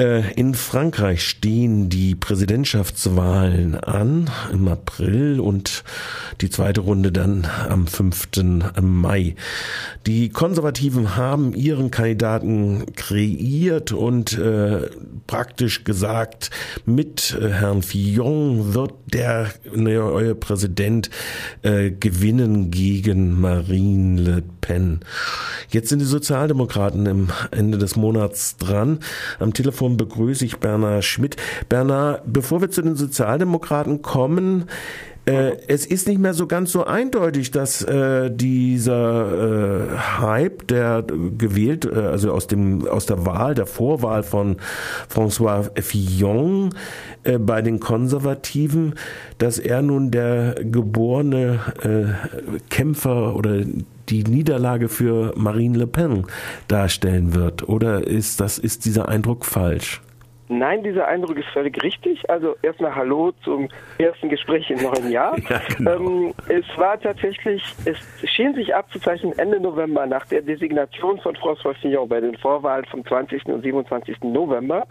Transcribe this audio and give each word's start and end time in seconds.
Äh, 0.00 0.32
in 0.32 0.54
Frankreich 0.54 1.28
stehen 1.28 1.90
die 1.90 2.14
Präsidentschaftswahlen 2.14 3.74
an 3.74 4.30
im 4.50 4.66
April 4.66 5.40
und 5.40 5.84
die 6.40 6.48
zweite 6.48 6.80
Runde 6.80 7.12
dann 7.12 7.46
am 7.68 7.86
5. 7.86 8.28
Mai. 8.80 9.34
Die 10.06 10.30
Konservativen 10.30 11.16
haben 11.16 11.52
ihren 11.52 11.90
Kandidaten 11.90 12.86
kreiert 12.96 13.92
und 13.92 14.38
äh, 14.38 14.88
praktisch 15.26 15.84
gesagt, 15.84 16.50
mit 16.86 17.36
äh, 17.38 17.50
Herrn 17.50 17.82
Fillon 17.82 18.72
wird 18.72 18.94
der 19.12 19.50
neue 19.74 20.34
Präsident 20.34 21.10
äh, 21.60 21.90
gewinnen 21.90 22.70
gegen 22.70 23.38
Marine 23.38 24.18
Le 24.18 24.42
Pen. 24.62 25.00
Jetzt 25.70 25.90
sind 25.90 25.98
die 25.98 26.06
Sozialdemokraten 26.06 27.06
im 27.06 27.28
Ende 27.50 27.76
des 27.76 27.96
Monats 27.96 28.56
dran. 28.56 29.00
Am 29.38 29.52
Telefon 29.52 29.89
Telefon 29.90 29.96
begrüße 29.96 30.44
ich 30.44 30.58
Bernhard 30.58 31.04
Schmidt. 31.04 31.36
Bernhard, 31.68 32.22
bevor 32.26 32.60
wir 32.60 32.70
zu 32.70 32.82
den 32.82 32.96
Sozialdemokraten 32.96 34.02
kommen, 34.02 34.66
äh, 35.30 35.56
es 35.68 35.86
ist 35.86 36.08
nicht 36.08 36.18
mehr 36.18 36.34
so 36.34 36.46
ganz 36.46 36.72
so 36.72 36.84
eindeutig, 36.84 37.50
dass 37.50 37.82
äh, 37.82 38.30
dieser 38.30 39.88
äh, 39.92 39.98
Hype, 40.20 40.66
der 40.66 41.02
gewählt, 41.02 41.84
äh, 41.84 41.94
also 41.94 42.32
aus 42.32 42.46
dem 42.46 42.86
aus 42.88 43.06
der 43.06 43.26
Wahl, 43.26 43.54
der 43.54 43.66
Vorwahl 43.66 44.22
von 44.22 44.56
François 45.12 45.70
Fillon 45.80 46.70
äh, 47.22 47.38
bei 47.38 47.62
den 47.62 47.80
Konservativen, 47.80 48.94
dass 49.38 49.58
er 49.58 49.82
nun 49.82 50.10
der 50.10 50.56
geborene 50.64 51.60
Kämpfer 52.68 53.36
oder 53.36 53.62
die 54.08 54.24
Niederlage 54.24 54.88
für 54.88 55.32
Marine 55.36 55.78
Le 55.78 55.86
Pen 55.86 56.24
darstellen 56.68 57.34
wird? 57.34 57.68
Oder 57.68 58.06
ist 58.06 58.40
das, 58.40 58.58
ist 58.58 58.84
dieser 58.84 59.08
Eindruck 59.08 59.44
falsch? 59.44 60.00
Nein, 60.52 60.82
dieser 60.82 61.06
Eindruck 61.06 61.38
ist 61.38 61.48
völlig 61.50 61.80
richtig. 61.80 62.28
Also 62.28 62.56
erstmal 62.62 62.92
Hallo 62.92 63.32
zum 63.44 63.68
ersten 63.98 64.28
Gespräch 64.28 64.68
im 64.70 64.82
neuen 64.82 65.10
Jahr. 65.10 65.36
Ja, 65.48 65.60
genau. 65.76 65.96
ähm, 65.96 66.34
es 66.48 66.64
war 66.76 67.00
tatsächlich, 67.00 67.62
es 67.84 67.98
schien 68.30 68.54
sich 68.54 68.74
abzuzeichnen 68.74 69.36
Ende 69.38 69.60
November 69.60 70.06
nach 70.06 70.26
der 70.26 70.42
Designation 70.42 71.18
von 71.20 71.36
François 71.36 71.74
Fillon 71.74 72.08
bei 72.08 72.20
den 72.20 72.36
Vorwahlen 72.36 72.84
vom 72.86 73.04
20. 73.04 73.46
und 73.46 73.62
27. 73.62 74.22
November, 74.22 74.86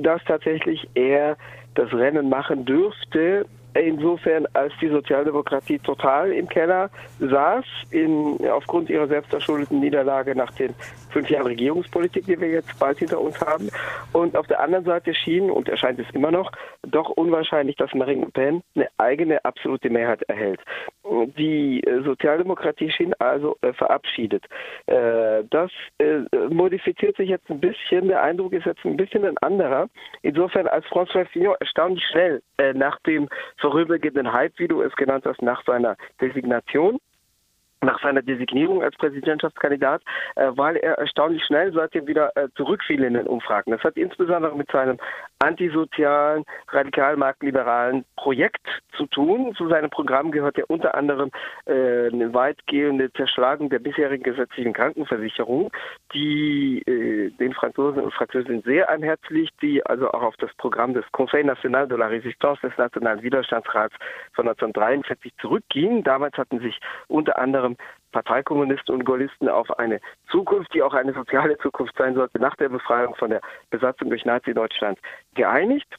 dass 0.00 0.22
tatsächlich 0.24 0.88
er 0.94 1.36
das 1.74 1.92
Rennen 1.92 2.28
machen 2.28 2.64
dürfte 2.64 3.46
insofern, 3.74 4.46
als 4.54 4.72
die 4.80 4.88
Sozialdemokratie 4.88 5.78
total 5.78 6.32
im 6.32 6.48
Keller 6.48 6.90
saß, 7.20 7.64
in, 7.90 8.38
aufgrund 8.50 8.90
ihrer 8.90 9.06
selbstverschuldeten 9.06 9.80
Niederlage 9.80 10.34
nach 10.34 10.50
den 10.52 10.74
fünf 11.10 11.28
Jahren 11.30 11.46
Regierungspolitik, 11.46 12.26
die 12.26 12.40
wir 12.40 12.48
jetzt 12.48 12.78
bald 12.78 12.98
hinter 12.98 13.20
uns 13.20 13.40
haben. 13.40 13.68
Und 14.12 14.36
auf 14.36 14.46
der 14.46 14.60
anderen 14.60 14.84
Seite 14.84 15.14
schien, 15.14 15.50
und 15.50 15.68
erscheint 15.68 15.98
es 15.98 16.06
immer 16.12 16.30
noch, 16.30 16.50
doch 16.82 17.10
unwahrscheinlich, 17.10 17.76
dass 17.76 17.92
Marine 17.94 18.26
Le 18.26 18.30
Pen 18.30 18.62
eine 18.74 18.88
eigene 18.98 19.44
absolute 19.44 19.90
Mehrheit 19.90 20.22
erhält. 20.22 20.60
Die 21.36 21.82
äh, 21.84 22.02
Sozialdemokratie 22.02 22.90
schien 22.90 23.14
also 23.18 23.56
äh, 23.62 23.72
verabschiedet. 23.72 24.44
Äh, 24.86 25.44
das 25.50 25.70
äh, 25.98 26.20
modifiziert 26.50 27.16
sich 27.16 27.28
jetzt 27.28 27.48
ein 27.50 27.60
bisschen, 27.60 28.08
der 28.08 28.22
Eindruck 28.22 28.52
ist 28.52 28.66
jetzt 28.66 28.84
ein 28.84 28.96
bisschen 28.96 29.24
ein 29.24 29.38
anderer. 29.38 29.88
Insofern, 30.22 30.68
als 30.68 30.84
François 30.86 31.24
Fillon 31.26 31.56
erstaunlich 31.60 32.04
schnell 32.10 32.42
äh, 32.58 32.72
nach 32.72 32.98
dem 33.00 33.28
vorübergehenden 33.58 34.32
Hype, 34.32 34.58
wie 34.58 34.68
du 34.68 34.82
es 34.82 34.94
genannt 34.96 35.24
hast, 35.26 35.42
nach 35.42 35.64
seiner 35.64 35.96
Designation 36.20 36.98
nach 37.82 38.00
seiner 38.02 38.22
Designierung 38.22 38.82
als 38.82 38.96
Präsidentschaftskandidat, 38.96 40.02
äh, 40.36 40.50
weil 40.54 40.76
er 40.76 40.94
erstaunlich 40.98 41.44
schnell 41.44 41.72
seitdem 41.72 42.06
wieder 42.06 42.36
äh, 42.36 42.48
zurückfiel 42.56 43.04
in 43.04 43.14
den 43.14 43.26
Umfragen. 43.26 43.70
Das 43.70 43.82
hat 43.82 43.96
insbesondere 43.96 44.56
mit 44.56 44.70
seinem 44.70 44.98
antisozialen, 45.38 46.44
radikal-marktliberalen 46.68 48.04
Projekt 48.16 48.66
zu 48.96 49.06
tun. 49.06 49.54
Zu 49.56 49.68
seinem 49.68 49.90
Programm 49.90 50.30
gehört 50.32 50.58
ja 50.58 50.64
unter 50.68 50.94
anderem 50.94 51.30
äh, 51.66 52.08
eine 52.08 52.34
weitgehende 52.34 53.12
Zerschlagung 53.12 53.70
der 53.70 53.78
bisherigen 53.78 54.24
gesetzlichen 54.24 54.72
Krankenversicherung, 54.72 55.70
die 56.12 56.82
äh, 56.86 57.30
den 57.38 57.52
Franzosen 57.54 58.02
und 58.02 58.12
Französinnen 58.12 58.62
sehr 58.62 58.88
liegt, 59.28 59.62
die 59.62 59.84
also 59.86 60.10
auch 60.10 60.22
auf 60.22 60.36
das 60.38 60.52
Programm 60.54 60.94
des 60.94 61.04
Conseil 61.12 61.44
National 61.44 61.86
de 61.86 61.96
la 61.96 62.08
Résistance 62.08 62.60
des 62.62 62.76
Nationalen 62.76 63.22
Widerstandsrats 63.22 63.94
von 64.32 64.48
1943 64.48 65.32
zurückging. 65.40 66.02
Damals 66.02 66.36
hatten 66.36 66.60
sich 66.60 66.80
unter 67.06 67.38
anderem 67.38 67.76
Parteikommunisten 68.12 68.94
und 68.94 69.04
Gaullisten 69.04 69.48
auf 69.48 69.78
eine 69.78 70.00
Zukunft, 70.30 70.72
die 70.74 70.82
auch 70.82 70.94
eine 70.94 71.12
soziale 71.12 71.58
Zukunft 71.58 71.96
sein 71.96 72.14
sollte, 72.14 72.38
nach 72.38 72.56
der 72.56 72.68
Befreiung 72.68 73.14
von 73.14 73.30
der 73.30 73.40
Besatzung 73.70 74.10
durch 74.10 74.24
Nazi-Deutschland 74.24 74.98
geeinigt 75.34 75.96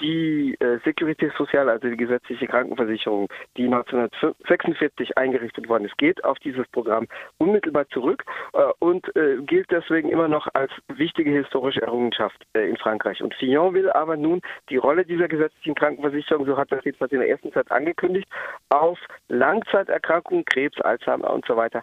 die 0.00 0.56
äh, 0.60 0.78
Sécurité 0.84 1.30
Sociale, 1.36 1.72
also 1.72 1.88
die 1.88 1.96
gesetzliche 1.96 2.46
Krankenversicherung, 2.46 3.28
die 3.56 3.64
1946 3.64 5.16
eingerichtet 5.16 5.68
worden 5.68 5.84
ist, 5.84 5.96
geht 5.98 6.24
auf 6.24 6.38
dieses 6.40 6.66
Programm 6.68 7.06
unmittelbar 7.38 7.88
zurück 7.88 8.24
äh, 8.52 8.62
und 8.78 9.14
äh, 9.16 9.36
gilt 9.42 9.70
deswegen 9.70 10.08
immer 10.08 10.28
noch 10.28 10.48
als 10.54 10.72
wichtige 10.88 11.30
historische 11.30 11.82
Errungenschaft 11.82 12.44
äh, 12.54 12.68
in 12.68 12.76
Frankreich. 12.76 13.22
Und 13.22 13.34
Fillon 13.34 13.74
will 13.74 13.90
aber 13.90 14.16
nun 14.16 14.40
die 14.68 14.76
Rolle 14.76 15.04
dieser 15.04 15.28
gesetzlichen 15.28 15.74
Krankenversicherung, 15.74 16.46
so 16.46 16.56
hat 16.56 16.70
das 16.72 16.84
jedenfalls 16.84 17.12
in 17.12 17.20
der 17.20 17.28
ersten 17.28 17.52
Zeit 17.52 17.70
angekündigt, 17.70 18.28
auf 18.68 18.98
Langzeiterkrankungen, 19.28 20.44
Krebs, 20.44 20.80
Alzheimer 20.80 21.32
und 21.32 21.46
so 21.46 21.56
weiter 21.56 21.82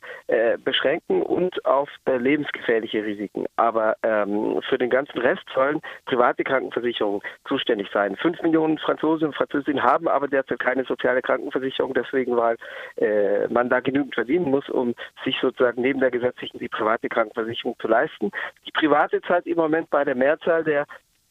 beschränken 0.63 1.21
und 1.21 1.65
auf 1.65 1.89
äh, 2.05 2.17
lebensgefährliche 2.17 3.03
Risiken. 3.03 3.45
Aber 3.55 3.95
ähm, 4.03 4.61
für 4.67 4.77
den 4.77 4.89
ganzen 4.89 5.19
Rest 5.19 5.43
sollen 5.53 5.81
private 6.05 6.43
Krankenversicherungen 6.43 7.21
zuständig 7.47 7.89
sein. 7.93 8.15
Fünf 8.17 8.41
Millionen 8.41 8.77
Franzosen 8.77 9.27
und 9.27 9.35
Französinnen 9.35 9.83
haben 9.83 10.07
aber 10.07 10.27
derzeit 10.27 10.59
keine 10.59 10.83
soziale 10.85 11.21
Krankenversicherung, 11.21 11.93
deswegen, 11.93 12.35
weil 12.35 12.57
äh, 12.97 13.47
man 13.47 13.69
da 13.69 13.79
genügend 13.79 14.13
verdienen 14.13 14.49
muss, 14.49 14.69
um 14.69 14.93
sich 15.23 15.37
sozusagen 15.41 15.81
neben 15.81 15.99
der 15.99 16.11
gesetzlichen 16.11 16.59
die 16.59 16.69
private 16.69 17.09
Krankenversicherung 17.09 17.75
zu 17.79 17.87
leisten. 17.87 18.31
Die 18.65 18.71
private 18.71 19.21
zahlt 19.21 19.47
im 19.47 19.57
Moment 19.57 19.89
bei 19.89 20.03
der 20.03 20.15
Mehrzahl 20.15 20.63
der 20.63 20.85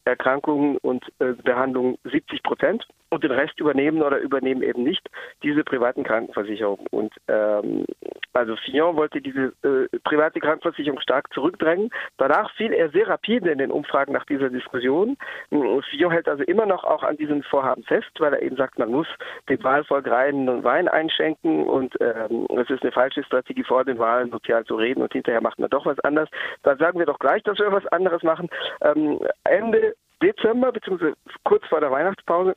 Erkrankungen 0.05 0.77
und 0.79 1.05
äh, 1.19 1.33
Behandlungen 1.43 1.99
70 2.05 2.43
Prozent 2.43 2.87
und 3.11 3.25
den 3.25 3.31
Rest 3.31 3.59
übernehmen 3.61 4.03
oder 4.03 4.19
übernehmen 4.19 4.63
eben 4.63 4.83
nicht 4.83 5.09
diese 5.43 5.65
privaten 5.65 6.05
Krankenversicherungen. 6.05 6.87
Und 6.91 7.13
ähm, 7.29 7.85
also 8.33 8.57
Fillon 8.57 8.97
wollte 8.97 9.21
diese 9.21 9.53
äh, 9.63 9.99
private 10.05 10.41
Krankenversicherung 10.41 11.01
stark 11.01 11.33
zurückdrängen. 11.33 11.91
Danach 12.19 12.53
fiel 12.55 12.73
er 12.73 12.91
sehr 12.91 13.09
rapide 13.09 13.51
in 13.51 13.59
den 13.59 13.71
Umfragen 13.71 14.13
nach 14.13 14.27
dieser 14.27 14.51
Diskussion. 14.51 15.17
Fillon 15.51 16.11
hält 16.11 16.29
also 16.29 16.43
immer 16.45 16.67
noch 16.67 16.85
auch 16.85 17.03
an 17.03 17.17
diesem 17.17 17.43
Vorhaben 17.43 17.85
fest, 17.85 18.11
weil 18.19 18.35
er 18.35 18.43
eben 18.43 18.57
sagt, 18.57 18.79
man 18.79 18.91
muss 18.91 19.07
dem 19.49 19.63
Wahlvolk 19.63 20.07
reinen 20.09 20.65
Wein 20.65 20.89
einschenken 20.89 21.65
und 21.65 21.95
ähm, 22.01 22.47
es 22.59 22.69
ist 22.71 22.83
eine 22.83 22.93
falsche 22.93 23.23
Strategie 23.25 23.65
vor 23.65 23.85
den 23.85 23.99
Wahlen 23.99 24.31
sozial 24.31 24.65
zu 24.65 24.77
reden 24.77 25.03
und 25.03 25.13
hinterher 25.13 25.41
macht 25.41 25.59
man 25.59 25.71
doch 25.71 25.87
was 25.87 25.99
anderes. 26.01 26.29
Da 26.63 26.77
sagen 26.77 26.99
wir 26.99 27.07
doch 27.07 27.19
gleich, 27.19 27.43
dass 27.45 27.59
wir 27.59 27.73
was 27.73 27.87
anderes 27.87 28.23
machen. 28.23 28.49
Ähm, 28.83 29.21
Ende 29.45 29.95
Dezember 30.23 30.73
bzw. 30.73 31.13
kurz 31.45 31.65
vor 31.67 31.81
der 31.81 31.91
Weihnachtspause 31.91 32.57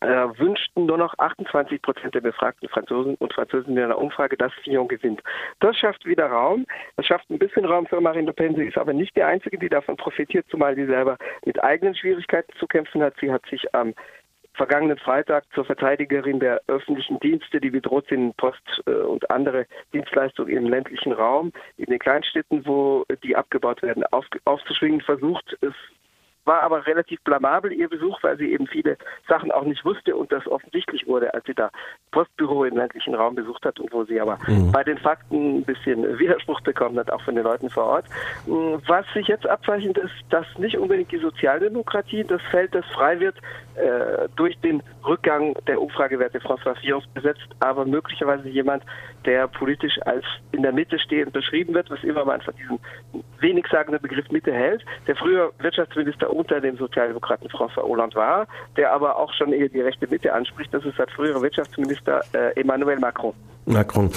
äh, 0.00 0.38
wünschten 0.38 0.86
nur 0.86 0.98
noch 0.98 1.16
28 1.18 1.82
Prozent 1.82 2.14
der 2.14 2.20
befragten 2.20 2.68
Franzosen 2.68 3.14
und 3.16 3.32
Französinnen 3.32 3.76
in 3.76 3.84
einer 3.84 3.98
Umfrage, 3.98 4.36
dass 4.36 4.52
Fillon 4.64 4.88
gewinnt. 4.88 5.22
Das 5.60 5.76
schafft 5.76 6.04
wieder 6.06 6.26
Raum. 6.26 6.66
Das 6.96 7.06
schafft 7.06 7.28
ein 7.30 7.38
bisschen 7.38 7.64
Raum 7.64 7.86
für 7.86 8.00
Marine 8.00 8.26
Le 8.26 8.32
Pen. 8.32 8.56
Sie 8.56 8.64
ist 8.64 8.78
aber 8.78 8.92
nicht 8.92 9.14
die 9.16 9.22
Einzige, 9.22 9.58
die 9.58 9.68
davon 9.68 9.96
profitiert, 9.96 10.46
zumal 10.50 10.74
sie 10.74 10.86
selber 10.86 11.18
mit 11.44 11.62
eigenen 11.62 11.94
Schwierigkeiten 11.94 12.52
zu 12.58 12.66
kämpfen 12.66 13.02
hat. 13.02 13.14
Sie 13.20 13.30
hat 13.30 13.44
sich 13.46 13.74
am 13.74 13.94
vergangenen 14.54 14.98
Freitag 14.98 15.44
zur 15.54 15.64
Verteidigerin 15.64 16.40
der 16.40 16.60
öffentlichen 16.66 17.18
Dienste, 17.20 17.60
die 17.60 17.70
bedroht 17.70 18.06
sind, 18.08 18.36
Post 18.36 18.82
äh, 18.86 18.90
und 18.90 19.30
andere 19.30 19.66
Dienstleistungen 19.92 20.56
im 20.56 20.68
ländlichen 20.68 21.12
Raum, 21.12 21.52
in 21.76 21.86
den 21.86 21.98
Kleinstädten, 21.98 22.66
wo 22.66 23.04
die 23.22 23.36
abgebaut 23.36 23.82
werden, 23.82 24.04
auf, 24.10 24.26
aufzuschwingen 24.44 25.00
versucht. 25.00 25.56
Es 25.60 25.74
war 26.44 26.62
aber 26.62 26.86
relativ 26.86 27.20
blamabel 27.22 27.72
ihr 27.72 27.88
Besuch, 27.88 28.22
weil 28.22 28.36
sie 28.38 28.52
eben 28.52 28.66
viele 28.66 28.96
Sachen 29.28 29.50
auch 29.52 29.64
nicht 29.64 29.84
wusste 29.84 30.16
und 30.16 30.32
das 30.32 30.46
offensichtlich 30.46 31.06
wurde, 31.06 31.32
als 31.34 31.44
sie 31.46 31.54
da 31.54 31.70
Postbüro 32.10 32.64
im 32.64 32.76
ländlichen 32.76 33.14
Raum 33.14 33.34
besucht 33.34 33.64
hat 33.64 33.78
und 33.78 33.92
wo 33.92 34.04
sie 34.04 34.20
aber 34.20 34.38
mhm. 34.46 34.72
bei 34.72 34.82
den 34.82 34.98
Fakten 34.98 35.58
ein 35.58 35.64
bisschen 35.64 36.18
Widerspruch 36.18 36.60
bekommen 36.62 36.98
hat, 36.98 37.10
auch 37.10 37.22
von 37.22 37.34
den 37.34 37.44
Leuten 37.44 37.70
vor 37.70 37.84
Ort. 37.84 38.06
Mm, 38.46 38.76
was 38.86 39.06
sich 39.12 39.28
jetzt 39.28 39.46
abzeichnet, 39.46 39.98
ist, 39.98 40.14
dass 40.30 40.46
nicht 40.58 40.76
unbedingt 40.76 41.12
die 41.12 41.18
Sozialdemokratie 41.18 42.24
das 42.24 42.42
Feld, 42.50 42.74
das 42.74 42.84
frei 42.86 43.20
wird, 43.20 43.36
äh, 43.80 44.28
durch 44.36 44.58
den 44.60 44.82
Rückgang 45.06 45.54
der 45.66 45.80
Umfragewerte 45.80 46.38
François 46.38 46.74
Fillon 46.80 47.02
besetzt, 47.14 47.46
aber 47.60 47.84
möglicherweise 47.84 48.48
jemand, 48.48 48.84
der 49.24 49.48
politisch 49.48 49.98
als 50.06 50.24
in 50.52 50.62
der 50.62 50.72
Mitte 50.72 50.98
stehend 50.98 51.32
beschrieben 51.32 51.74
wird, 51.74 51.90
was 51.90 52.02
immer 52.04 52.24
man 52.24 52.40
von 52.40 52.54
diesem 52.56 52.78
wenig 53.40 53.66
sagenden 53.70 54.00
Begriff 54.00 54.30
Mitte 54.30 54.52
hält, 54.52 54.84
der 55.06 55.16
früher 55.16 55.52
Wirtschaftsminister 55.58 56.32
unter 56.32 56.60
dem 56.60 56.76
Sozialdemokraten 56.76 57.48
François 57.48 57.82
Hollande 57.82 58.16
war, 58.16 58.46
der 58.76 58.92
aber 58.92 59.16
auch 59.16 59.32
schon 59.34 59.52
eher 59.52 59.68
die 59.68 59.80
rechte 59.80 60.06
Mitte 60.08 60.32
anspricht, 60.32 60.72
das 60.72 60.84
ist 60.84 60.96
seit 60.96 61.10
früherer 61.10 61.42
Wirtschaftsminister 61.42 62.20
äh, 62.32 62.60
Emmanuel 62.60 62.98
Macron. 62.98 63.34
Macron. 63.66 64.10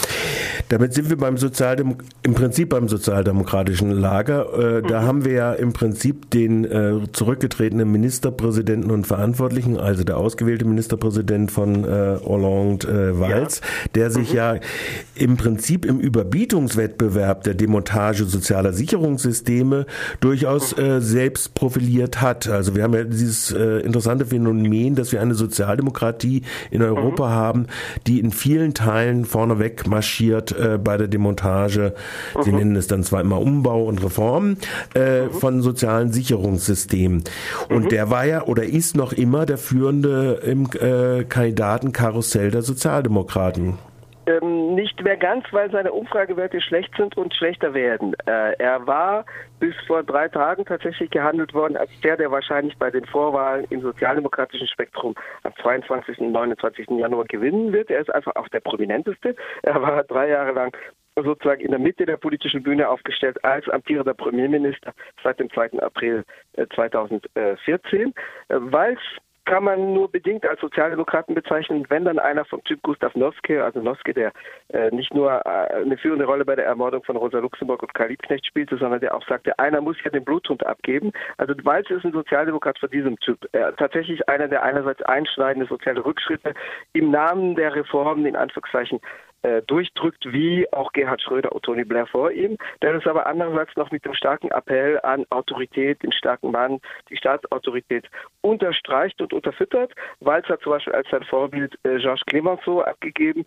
Damit 0.70 0.94
sind 0.94 1.10
wir 1.10 1.18
beim 1.18 1.38
Sozialdem 1.38 1.98
im 2.24 2.34
Prinzip 2.34 2.70
beim 2.70 2.88
sozialdemokratischen 2.88 3.92
Lager. 3.92 4.48
Äh, 4.54 4.82
mhm. 4.82 4.88
Da 4.88 5.04
haben 5.04 5.26
wir 5.26 5.34
ja 5.34 5.54
im 5.54 5.74
Prinzip 5.74 6.32
den 6.32 6.66
äh, 6.66 7.12
zurückgetretenen 7.12 7.92
Ministerpräsidenten 7.92 8.92
und 8.92 9.06
Verantwortlichen, 9.06 9.53
also 9.78 10.04
der 10.04 10.18
ausgewählte 10.18 10.66
Ministerpräsident 10.66 11.52
von 11.52 11.84
äh, 11.84 12.18
Hollande 12.24 12.88
äh, 12.88 13.20
Valls, 13.20 13.62
ja. 13.62 13.88
der 13.96 14.12
sich 14.12 14.32
mhm. 14.32 14.38
ja 14.38 14.56
im 15.16 15.38
Prinzip 15.38 15.86
im 15.86 16.00
Überbietungswettbewerb 16.00 17.44
der 17.44 17.54
Demontage 17.54 18.26
sozialer 18.26 18.74
Sicherungssysteme 18.74 19.86
durchaus 20.20 20.76
mhm. 20.76 20.84
äh, 20.84 21.02
selbst 21.02 21.54
profiliert 21.54 22.22
hat. 22.22 22.48
Also 22.48 22.76
wir 22.76 22.84
haben 22.84 22.94
ja 22.94 23.04
dieses 23.04 23.52
äh, 23.52 23.80
interessante 23.80 24.26
Phänomen, 24.26 24.96
dass 24.96 25.12
wir 25.12 25.22
eine 25.22 25.36
Sozialdemokratie 25.36 26.44
in 26.72 26.82
Europa 26.82 27.28
mhm. 27.28 27.34
haben, 27.34 27.68
die 28.08 28.20
in 28.20 28.32
vielen 28.32 28.74
Teilen 28.74 29.26
vorneweg 29.26 29.88
marschiert 29.88 30.52
äh, 30.58 30.78
bei 30.78 30.98
der 30.98 31.08
Demontage. 31.08 31.94
Sie 32.44 32.52
mhm. 32.52 32.58
nennen 32.58 32.76
es 32.76 32.88
dann 32.88 33.04
zwar 33.04 33.22
immer 33.22 33.40
Umbau 33.40 33.84
und 33.84 34.04
Reform 34.04 34.58
äh, 34.96 35.24
mhm. 35.24 35.32
von 35.32 35.62
sozialen 35.62 36.12
Sicherungssystemen. 36.12 37.24
Und 37.70 37.86
mhm. 37.86 37.90
der 37.90 38.10
war 38.10 38.26
ja 38.26 38.44
oder 38.46 38.64
ist 38.66 38.96
noch 38.96 39.14
immer 39.14 39.33
der 39.46 39.58
führende 39.58 40.40
im 40.44 40.70
äh, 40.80 41.24
Kandidatenkarussell 41.24 42.52
der 42.52 42.62
Sozialdemokraten. 42.62 43.78
Ähm, 44.26 44.76
nicht 44.76 45.04
mehr 45.04 45.18
ganz, 45.18 45.46
weil 45.52 45.70
seine 45.72 45.92
Umfragewerte 45.92 46.62
schlecht 46.62 46.96
sind 46.96 47.18
und 47.18 47.34
schlechter 47.34 47.74
werden. 47.74 48.14
Äh, 48.26 48.54
er 48.58 48.88
war 48.88 49.26
bis 49.60 49.76
vor 49.86 50.04
drei 50.04 50.30
Tagen 50.30 50.64
tatsächlich 50.66 51.10
gehandelt 51.10 51.54
worden 51.54 51.76
als 51.76 51.90
der, 52.04 52.16
der 52.16 52.32
wahrscheinlich 52.32 52.78
bei 52.78 52.90
den 52.90 53.06
Vorwahlen 53.06 53.66
im 53.70 53.82
sozialdemokratischen 53.82 54.68
Spektrum 54.68 55.14
am 55.44 55.54
22. 55.62 56.20
und 56.20 56.32
29. 56.32 56.88
Januar 56.92 57.26
gewinnen 57.26 57.74
wird. 57.74 57.90
Er 57.90 58.00
ist 58.00 58.14
einfach 58.14 58.36
auch 58.38 58.48
der 58.48 58.62
prominenteste. 58.62 59.36
Er 59.64 59.82
war 59.82 60.04
drei 60.04 60.30
Jahre 60.30 60.54
lang 60.54 60.78
sozusagen 61.16 61.62
in 61.62 61.72
der 61.72 61.80
Mitte 61.80 62.06
der 62.06 62.18
politischen 62.18 62.64
Bühne 62.64 62.90
aufgestellt 62.90 63.44
als 63.44 63.68
amtierender 63.70 64.14
Premierminister 64.14 64.94
seit 65.24 65.40
dem 65.40 65.50
2. 65.52 65.80
April 65.80 66.24
2014, 66.74 68.10
äh, 68.10 68.12
weil 68.60 68.94
es 68.94 69.22
kann 69.46 69.64
man 69.64 69.94
nur 69.94 70.10
bedingt 70.10 70.46
als 70.46 70.62
Sozialdemokraten 70.62 71.36
bezeichnen, 71.36 71.86
wenn 71.90 72.06
dann 72.06 72.20
einer 72.20 72.46
vom 72.46 72.64
Typ 72.64 72.82
Gustav 72.82 73.14
Noske, 73.16 73.64
also 73.64 73.82
Noske, 73.82 74.14
der 74.14 74.32
äh, 74.70 74.90
nicht 74.92 75.14
nur 75.14 75.32
äh, 75.46 75.50
eine 75.50 75.98
führende 75.98 76.26
Rolle 76.26 76.46
bei 76.46 76.56
der 76.56 76.66
Ermordung 76.66 77.04
von 77.04 77.18
Rosa 77.18 77.40
Luxemburg 77.40 77.82
und 77.84 77.94
Karl 77.94 78.10
Liebknecht 78.10 78.46
spielte, 78.46 78.78
sondern 78.78 79.02
der 79.02 79.16
auch 79.16 79.26
sagte, 79.28 79.58
einer 79.60 79.82
muss 79.82 79.98
ja 80.04 80.12
den 80.12 80.24
Bluthund 80.24 80.66
abgeben. 80.66 81.12
Also 81.38 81.54
Walz 81.64 81.90
ist 81.90 82.06
ein 82.06 82.14
Sozialdemokrat 82.14 82.80
von 82.80 82.90
diesem 82.90 83.20
Typ. 83.20 83.46
Er 83.52 83.76
tatsächlich 83.76 84.28
einer, 84.30 84.48
der 84.48 84.64
einerseits 84.64 85.02
einschneidende 85.02 85.68
soziale 85.68 86.06
Rückschritte 86.06 86.54
im 86.94 87.12
Namen 87.12 87.56
der 87.56 87.76
Reformen 87.76 88.26
in 88.26 88.36
Anführungszeichen 88.36 89.02
äh, 89.44 89.62
durchdrückt, 89.64 90.32
wie 90.32 90.72
auch 90.74 90.92
Gerhard 90.94 91.22
Schröder 91.22 91.52
und 91.52 91.64
Tony 91.64 91.84
Blair 91.84 92.08
vor 92.08 92.32
ihm, 92.32 92.58
der 92.82 92.96
es 92.96 93.06
aber 93.06 93.28
andererseits 93.28 93.76
noch 93.76 93.92
mit 93.92 94.06
dem 94.06 94.14
starken 94.14 94.52
Appell 94.52 95.00
an 95.04 95.26
Autorität, 95.30 96.02
den 96.02 96.12
starken 96.12 96.52
Mann, 96.52 96.80
die 97.10 97.18
Staatsautorität 97.18 98.10
unterstreicht 98.42 99.22
und 99.22 99.34
unterfüttert. 99.34 99.94
Walz 100.20 100.48
hat 100.48 100.62
zum 100.62 100.72
Beispiel 100.72 100.94
als 100.94 101.08
sein 101.10 101.24
Vorbild 101.24 101.76
äh, 101.84 101.98
Georges 101.98 102.26
Clemenceau 102.26 102.82
abgegeben, 102.82 103.46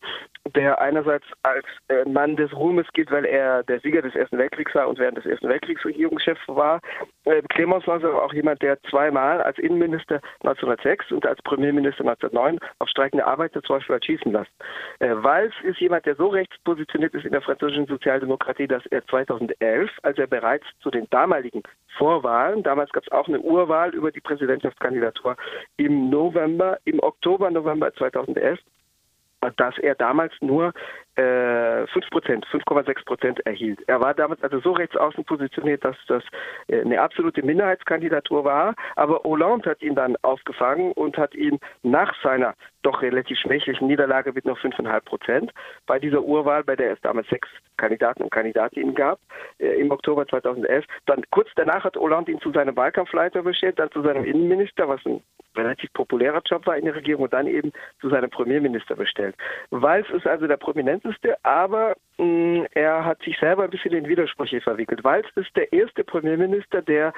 der 0.54 0.80
einerseits 0.80 1.26
als 1.42 1.66
äh, 1.88 2.04
Mann 2.08 2.36
des 2.36 2.52
Ruhmes 2.54 2.86
gilt, 2.92 3.10
weil 3.10 3.24
er 3.24 3.62
der 3.64 3.80
Sieger 3.80 4.02
des 4.02 4.14
Ersten 4.14 4.38
Weltkriegs 4.38 4.74
war 4.74 4.88
und 4.88 4.98
während 4.98 5.18
des 5.18 5.26
Ersten 5.26 5.48
Weltkriegs 5.48 5.84
Regierungschef 5.84 6.38
war. 6.46 6.80
Äh, 7.24 7.42
Clemenceau 7.48 7.86
war 7.86 8.04
aber 8.04 8.22
auch 8.22 8.34
jemand, 8.34 8.62
der 8.62 8.80
zweimal 8.82 9.40
als 9.42 9.58
Innenminister 9.58 10.20
1906 10.40 11.12
und 11.12 11.26
als 11.26 11.40
Premierminister 11.42 12.00
1909 12.00 12.58
auf 12.78 12.88
streikende 12.88 13.26
Arbeiter 13.26 13.62
zum 13.62 13.76
Beispiel 13.76 13.96
hat 13.96 14.04
schießen 14.04 14.32
lassen. 14.32 14.52
Äh, 14.98 15.14
Walz 15.16 15.52
ist 15.62 15.80
jemand, 15.86 16.04
der 16.04 16.16
so 16.16 16.26
rechts 16.26 16.56
positioniert 16.64 17.14
ist 17.14 17.24
in 17.24 17.32
der 17.32 17.42
französischen 17.42 17.86
Sozialdemokratie, 17.86 18.66
dass 18.66 18.84
er 18.86 19.06
2011, 19.06 19.90
als 20.02 20.18
er 20.18 20.26
bereits 20.26 20.66
zu 20.80 20.90
den 20.90 21.08
damaligen 21.10 21.62
Vorwahlen, 21.96 22.62
damals 22.64 22.90
gab 22.90 23.04
es 23.04 23.12
auch 23.12 23.28
eine 23.28 23.40
Urwahl 23.40 23.94
über 23.94 24.10
die 24.10 24.20
Präsidentschaftskandidatur 24.20 25.36
im 25.76 26.10
November, 26.10 26.78
im 26.84 27.00
Oktober, 27.00 27.50
November 27.50 27.94
2011, 27.94 28.58
dass 29.56 29.78
er 29.78 29.94
damals 29.94 30.32
nur 30.40 30.72
äh, 31.16 31.86
5 31.86 32.10
Prozent, 32.10 32.46
5,6 32.46 33.04
Prozent 33.04 33.46
erhielt. 33.46 33.80
Er 33.86 34.00
war 34.00 34.14
damals 34.14 34.42
also 34.42 34.60
so 34.60 34.72
rechts 34.72 34.96
außen 34.96 35.24
positioniert, 35.24 35.84
dass 35.84 35.96
das 36.08 36.22
äh, 36.68 36.80
eine 36.80 37.00
absolute 37.00 37.42
Minderheitskandidatur 37.42 38.44
war. 38.44 38.74
Aber 38.96 39.22
Hollande 39.24 39.70
hat 39.70 39.82
ihn 39.82 39.94
dann 39.94 40.16
aufgefangen 40.22 40.92
und 40.92 41.16
hat 41.16 41.34
ihn 41.34 41.58
nach 41.82 42.14
seiner 42.22 42.54
doch 42.82 43.02
relativ 43.02 43.38
schwächlichen 43.38 43.88
Niederlage 43.88 44.32
mit 44.32 44.44
nur 44.44 44.56
5,5 44.56 45.00
Prozent 45.00 45.52
bei 45.86 45.98
dieser 45.98 46.22
Urwahl, 46.22 46.62
bei 46.62 46.76
der 46.76 46.92
es 46.92 47.00
damals 47.00 47.28
sechs 47.28 47.48
Kandidaten 47.76 48.22
und 48.22 48.30
Kandidatinnen 48.30 48.94
gab, 48.94 49.18
äh, 49.58 49.80
im 49.80 49.90
Oktober 49.90 50.26
2011. 50.26 50.84
Dann 51.06 51.24
kurz 51.30 51.48
danach 51.56 51.84
hat 51.84 51.96
Hollande 51.96 52.32
ihn 52.32 52.40
zu 52.40 52.52
seinem 52.52 52.76
Wahlkampfleiter 52.76 53.42
bestellt, 53.42 53.78
dann 53.78 53.90
zu 53.90 54.02
seinem 54.02 54.24
Innenminister, 54.24 54.88
was 54.88 55.04
ein 55.06 55.22
relativ 55.56 55.92
populärer 55.92 56.42
Job 56.44 56.66
war 56.66 56.76
in 56.76 56.84
der 56.84 56.94
Regierung, 56.94 57.24
und 57.24 57.32
dann 57.32 57.46
eben 57.46 57.72
zu 58.00 58.08
seinem 58.08 58.30
Premierminister 58.30 58.96
bestellt. 58.96 59.34
Walz 59.70 60.08
ist 60.10 60.26
also 60.26 60.46
der 60.46 60.56
prominenteste, 60.56 61.36
aber 61.44 61.96
mh, 62.18 62.24
mm, 62.24 62.66
er 62.72 63.04
hat 63.04 63.22
sich 63.22 63.38
selber 63.38 63.64
ein 63.64 63.70
bisschen 63.70 63.94
in 63.94 64.08
Widersprüche 64.08 64.60
verwickelt. 64.60 65.04
Walz 65.04 65.26
ist 65.36 65.54
der 65.56 65.72
erste 65.72 66.04
Premierminister, 66.04 66.82
der 66.82 67.12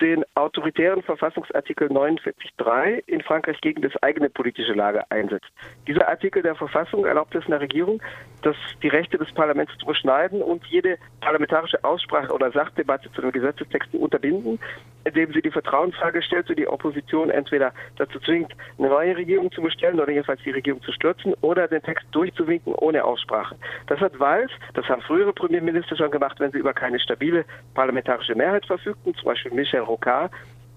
den 0.00 0.24
autoritären 0.34 1.02
Verfassungsartikel 1.02 1.88
49.3 1.88 3.02
in 3.06 3.20
Frankreich 3.22 3.60
gegen 3.60 3.82
das 3.82 3.92
eigene 4.02 4.28
politische 4.28 4.72
Lager 4.72 5.04
einsetzt. 5.10 5.50
Dieser 5.86 6.08
Artikel 6.08 6.42
der 6.42 6.54
Verfassung 6.54 7.06
erlaubt 7.06 7.34
es 7.34 7.46
einer 7.46 7.60
Regierung, 7.60 8.02
dass 8.42 8.56
die 8.82 8.88
Rechte 8.88 9.18
des 9.18 9.32
Parlaments 9.32 9.72
zu 9.78 9.86
beschneiden 9.86 10.42
und 10.42 10.64
jede 10.66 10.98
parlamentarische 11.20 11.82
Aussprache 11.84 12.32
oder 12.32 12.50
Sachdebatte 12.50 13.10
zu 13.12 13.22
den 13.22 13.32
Gesetzestexten 13.32 14.00
unterbinden, 14.00 14.58
indem 15.04 15.32
sie 15.32 15.42
die 15.42 15.50
Vertrauensfrage 15.50 16.22
stellt 16.22 16.48
und 16.50 16.58
die 16.58 16.68
Opposition 16.68 17.30
entweder 17.30 17.72
dazu 17.96 18.18
zwingt, 18.20 18.52
eine 18.78 18.88
neue 18.88 19.16
Regierung 19.16 19.50
zu 19.52 19.62
bestellen 19.62 20.00
oder 20.00 20.10
jedenfalls 20.10 20.42
die 20.42 20.50
Regierung 20.50 20.82
zu 20.82 20.92
stürzen 20.92 21.34
oder 21.40 21.68
den 21.68 21.82
Text 21.82 22.06
durchzuwinken 22.12 22.74
ohne 22.74 23.04
Aussprache. 23.04 23.56
Das 23.86 24.00
hat 24.00 24.18
Walz, 24.18 24.50
das 24.74 24.86
haben 24.88 25.02
frühere 25.02 25.32
Premierminister 25.32 25.96
schon 25.96 26.10
gemacht, 26.10 26.40
wenn 26.40 26.52
sie 26.52 26.58
über 26.58 26.72
keine 26.72 26.98
stabile 26.98 27.44
parlamentarische 27.74 28.34
Mehrheit 28.34 28.66
verfügten, 28.66 29.14
zum 29.14 29.24
Beispiel 29.24 29.52
Michel 29.52 29.83
Rocard, 29.84 30.30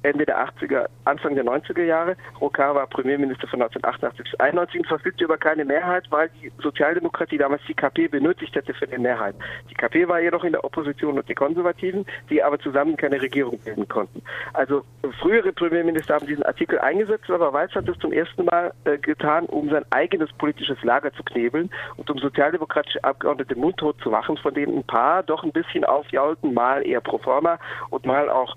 Ende 0.03 0.25
der 0.25 0.39
80er, 0.39 0.87
Anfang 1.05 1.35
der 1.35 1.43
90er 1.43 1.83
Jahre. 1.83 2.15
Rocard 2.39 2.75
war 2.75 2.87
Premierminister 2.87 3.47
von 3.47 3.61
1988 3.61 4.31
bis 4.31 4.39
1991 4.39 4.79
und 4.81 4.87
verfügte 4.87 5.23
über 5.23 5.37
keine 5.37 5.65
Mehrheit, 5.65 6.05
weil 6.09 6.29
die 6.41 6.51
Sozialdemokratie 6.61 7.37
damals 7.37 7.61
die 7.67 7.73
KP 7.73 8.07
benötigt 8.07 8.55
hätte 8.55 8.73
für 8.73 8.87
die 8.87 8.97
Mehrheit. 8.97 9.35
Die 9.69 9.73
KP 9.73 10.07
war 10.07 10.21
jedoch 10.21 10.43
in 10.43 10.53
der 10.53 10.63
Opposition 10.63 11.17
und 11.17 11.27
die 11.27 11.35
Konservativen, 11.35 12.05
die 12.29 12.41
aber 12.41 12.59
zusammen 12.59 12.95
keine 12.95 13.21
Regierung 13.21 13.59
bilden 13.59 13.87
konnten. 13.87 14.21
Also 14.53 14.83
frühere 15.19 15.51
Premierminister 15.51 16.15
haben 16.15 16.27
diesen 16.27 16.43
Artikel 16.43 16.79
eingesetzt, 16.79 17.29
aber 17.29 17.51
Walz 17.51 17.73
hat 17.73 17.89
es 17.89 17.97
zum 17.99 18.13
ersten 18.13 18.45
Mal 18.45 18.73
äh, 18.85 18.97
getan, 18.97 19.45
um 19.47 19.69
sein 19.69 19.85
eigenes 19.89 20.31
politisches 20.33 20.81
Lager 20.83 21.11
zu 21.13 21.23
knebeln 21.23 21.69
und 21.97 22.09
um 22.09 22.17
sozialdemokratische 22.19 23.03
Abgeordnete 23.03 23.55
mundtot 23.55 23.99
zu 24.01 24.09
machen, 24.09 24.37
von 24.37 24.53
denen 24.53 24.77
ein 24.77 24.83
paar 24.83 25.23
doch 25.23 25.43
ein 25.43 25.51
bisschen 25.51 25.83
aufjaulten, 25.83 26.53
mal 26.53 26.85
eher 26.85 27.01
pro 27.01 27.17
forma 27.17 27.59
und 27.89 28.05
mal 28.05 28.29
auch 28.29 28.55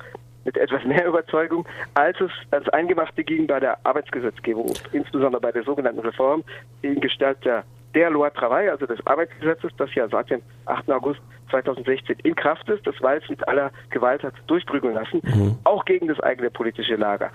mit 0.51 0.57
etwas 0.57 0.85
mehr 0.85 1.07
Überzeugung, 1.07 1.65
als 1.95 2.21
es 2.21 2.31
als 2.51 2.69
Eingemachte 2.71 3.23
ging 3.23 3.47
bei 3.47 3.61
der 3.61 3.79
Arbeitsgesetzgebung, 3.85 4.73
insbesondere 4.93 5.41
bei 5.41 5.53
der 5.53 5.63
sogenannten 5.63 6.01
Reform 6.01 6.43
in 6.83 7.01
Gestalt 7.01 7.39
der, 7.45 7.63
der 7.95 8.11
Loi 8.11 8.31
Travail, 8.31 8.69
also 8.71 8.87
des 8.87 8.99
Arbeitsgesetzes, 9.07 9.71
das 9.79 9.95
ja 9.95 10.09
seit 10.09 10.31
dem 10.31 10.43
8. 10.67 10.91
August 10.91 11.21
2016 11.51 12.17
in 12.25 12.35
Kraft 12.35 12.69
ist, 12.69 12.85
das 12.85 12.95
Walz 13.01 13.23
mit 13.29 13.47
aller 13.47 13.71
Gewalt 13.91 14.25
hat 14.25 14.35
durchprügeln 14.49 14.95
lassen, 14.95 15.21
mhm. 15.23 15.57
auch 15.63 15.85
gegen 15.85 16.09
das 16.09 16.19
eigene 16.21 16.51
politische 16.51 16.97
Lager. 16.97 17.31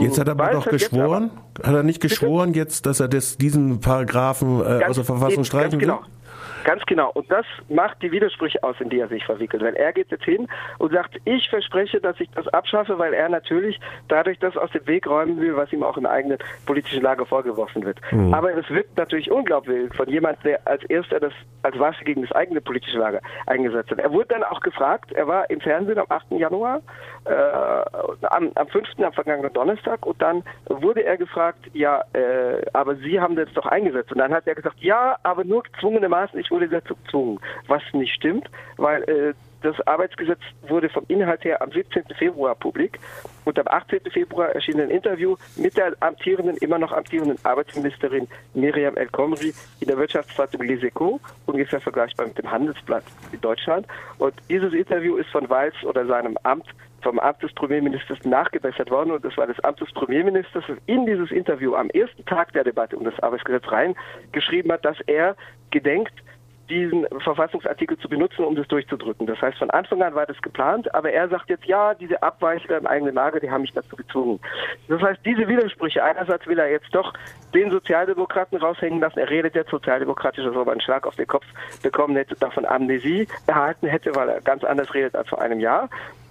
Jetzt 0.00 0.18
hat 0.18 0.28
er 0.28 0.32
aber 0.32 0.50
doch 0.50 0.68
geschworen, 0.68 1.30
aber, 1.54 1.68
hat 1.68 1.74
er 1.74 1.82
nicht 1.82 2.02
geschworen 2.02 2.52
bitte? 2.52 2.58
jetzt, 2.58 2.84
dass 2.84 3.00
er 3.00 3.08
das, 3.08 3.38
diesen 3.38 3.80
Paragraphen 3.80 4.60
äh, 4.60 4.84
aus 4.84 4.96
der 4.96 5.04
Verfassung 5.04 5.44
streichen 5.44 5.80
will? 5.80 5.86
Genau. 5.86 6.00
Ganz 6.68 6.84
genau. 6.84 7.10
Und 7.14 7.30
das 7.30 7.46
macht 7.70 8.02
die 8.02 8.12
Widersprüche 8.12 8.62
aus, 8.62 8.76
in 8.78 8.90
die 8.90 9.00
er 9.00 9.08
sich 9.08 9.24
verwickelt. 9.24 9.62
Weil 9.62 9.74
er 9.76 9.90
geht 9.94 10.10
jetzt 10.10 10.24
hin 10.24 10.46
und 10.76 10.92
sagt, 10.92 11.18
ich 11.24 11.48
verspreche, 11.48 11.98
dass 11.98 12.20
ich 12.20 12.28
das 12.32 12.46
abschaffe, 12.48 12.98
weil 12.98 13.14
er 13.14 13.30
natürlich 13.30 13.80
dadurch 14.08 14.38
das 14.38 14.54
aus 14.54 14.70
dem 14.72 14.86
Weg 14.86 15.06
räumen 15.06 15.40
will, 15.40 15.56
was 15.56 15.72
ihm 15.72 15.82
auch 15.82 15.96
in 15.96 16.02
der 16.02 16.12
eigenen 16.12 16.36
politischen 16.66 17.02
Lage 17.02 17.24
vorgeworfen 17.24 17.86
wird. 17.86 17.98
Mhm. 18.12 18.34
Aber 18.34 18.54
es 18.54 18.68
wirkt 18.68 18.98
natürlich 18.98 19.30
unglaubwürdig 19.30 19.94
von 19.94 20.10
jemand, 20.10 20.44
der 20.44 20.60
als 20.66 20.84
erster 20.90 21.20
das 21.20 21.32
als 21.62 21.78
Waffe 21.78 22.04
gegen 22.04 22.20
das 22.20 22.32
eigene 22.32 22.60
politische 22.60 22.98
Lager 22.98 23.22
eingesetzt 23.46 23.90
hat. 23.90 23.98
Er 23.98 24.12
wurde 24.12 24.28
dann 24.28 24.44
auch 24.44 24.60
gefragt, 24.60 25.12
er 25.12 25.26
war 25.26 25.48
im 25.48 25.62
Fernsehen 25.62 25.98
am 25.98 26.06
8. 26.10 26.32
Januar, 26.32 26.82
am, 27.28 28.50
am 28.54 28.68
5. 28.68 28.88
am 28.98 29.12
vergangenen 29.12 29.52
Donnerstag 29.52 30.04
und 30.06 30.20
dann 30.20 30.42
wurde 30.66 31.04
er 31.04 31.16
gefragt, 31.16 31.70
ja, 31.72 32.02
äh, 32.12 32.64
aber 32.72 32.96
Sie 32.96 33.20
haben 33.20 33.36
das 33.36 33.52
doch 33.54 33.66
eingesetzt. 33.66 34.12
Und 34.12 34.18
dann 34.18 34.32
hat 34.32 34.46
er 34.46 34.54
gesagt, 34.54 34.80
ja, 34.80 35.16
aber 35.22 35.44
nur 35.44 35.62
gezwungenermaßen, 35.62 36.38
ich 36.38 36.50
wurde 36.50 36.68
dazu 36.68 36.94
gezwungen. 36.96 37.40
Was 37.66 37.82
nicht 37.92 38.14
stimmt, 38.14 38.48
weil 38.76 39.02
äh, 39.04 39.34
das 39.62 39.80
Arbeitsgesetz 39.86 40.40
wurde 40.68 40.88
vom 40.88 41.04
Inhalt 41.08 41.44
her 41.44 41.60
am 41.60 41.72
17. 41.72 42.04
Februar 42.16 42.54
publik 42.54 43.00
und 43.44 43.58
am 43.58 43.66
18. 43.66 44.00
Februar 44.12 44.50
erschien 44.50 44.80
ein 44.80 44.90
Interview 44.90 45.36
mit 45.56 45.76
der 45.76 45.94
amtierenden, 46.00 46.56
immer 46.58 46.78
noch 46.78 46.92
amtierenden 46.92 47.38
Arbeitsministerin 47.44 48.28
Miriam 48.54 48.96
El 48.96 49.08
Khomri 49.08 49.52
in 49.80 49.88
der 49.88 49.98
Wirtschaftszeitung 49.98 50.62
Les 50.62 50.82
Echos, 50.82 51.20
ungefähr 51.46 51.80
vergleichbar 51.80 52.26
mit 52.26 52.38
dem 52.38 52.50
Handelsblatt 52.50 53.04
in 53.32 53.40
Deutschland. 53.40 53.86
Und 54.18 54.34
dieses 54.48 54.72
Interview 54.72 55.16
ist 55.16 55.30
von 55.30 55.48
Walz 55.50 55.74
oder 55.82 56.06
seinem 56.06 56.38
Amt 56.44 56.66
vom 57.02 57.18
Amt 57.18 57.42
des 57.42 57.52
Premierministers 57.52 58.24
nachgebessert 58.24 58.90
worden 58.90 59.10
und 59.12 59.24
das 59.24 59.36
war 59.36 59.46
das 59.46 59.58
Amt 59.60 59.80
des 59.80 59.92
Premierministers 59.92 60.64
in 60.86 61.06
dieses 61.06 61.30
Interview 61.30 61.74
am 61.74 61.90
ersten 61.90 62.24
Tag 62.26 62.52
der 62.52 62.64
Debatte 62.64 62.96
um 62.96 63.04
das 63.04 63.18
Arbeitsgesetz 63.20 63.64
reingeschrieben 63.70 64.72
hat, 64.72 64.84
dass 64.84 64.98
er 65.06 65.36
gedenkt, 65.70 66.12
diesen 66.68 67.06
Verfassungsartikel 67.22 67.98
zu 67.98 68.08
benutzen, 68.08 68.44
um 68.44 68.54
das 68.54 68.68
durchzudrücken. 68.68 69.26
Das 69.26 69.40
heißt, 69.40 69.58
von 69.58 69.70
Anfang 69.70 70.02
an 70.02 70.14
war 70.14 70.26
das 70.26 70.40
geplant, 70.42 70.94
aber 70.94 71.10
er 71.10 71.28
sagt 71.28 71.48
jetzt, 71.48 71.64
ja, 71.64 71.94
diese 71.94 72.22
Abweichler 72.22 72.78
in 72.78 72.86
eigene 72.86 73.10
Lage, 73.10 73.40
die 73.40 73.50
haben 73.50 73.62
mich 73.62 73.72
dazu 73.72 73.96
gezwungen. 73.96 74.38
Das 74.88 75.00
heißt, 75.00 75.20
diese 75.24 75.48
Widersprüche, 75.48 76.02
einerseits 76.02 76.46
will 76.46 76.58
er 76.58 76.70
jetzt 76.70 76.94
doch 76.94 77.12
den 77.54 77.70
Sozialdemokraten 77.70 78.58
raushängen 78.58 79.00
lassen, 79.00 79.18
er 79.18 79.30
redet 79.30 79.54
jetzt 79.54 79.70
sozialdemokratisch, 79.70 80.44
ob 80.44 80.66
er 80.66 80.72
einen 80.72 80.80
Schlag 80.80 81.06
auf 81.06 81.16
den 81.16 81.26
Kopf 81.26 81.46
bekommen 81.82 82.16
hätte, 82.16 82.34
davon 82.36 82.66
Amnesie 82.66 83.26
erhalten 83.46 83.86
hätte, 83.86 84.14
weil 84.14 84.28
er 84.28 84.40
ganz 84.42 84.64
anders 84.64 84.92
redet 84.92 85.14
als 85.16 85.28
vor 85.28 85.40
einem 85.40 85.60
Jahr. 85.60 85.88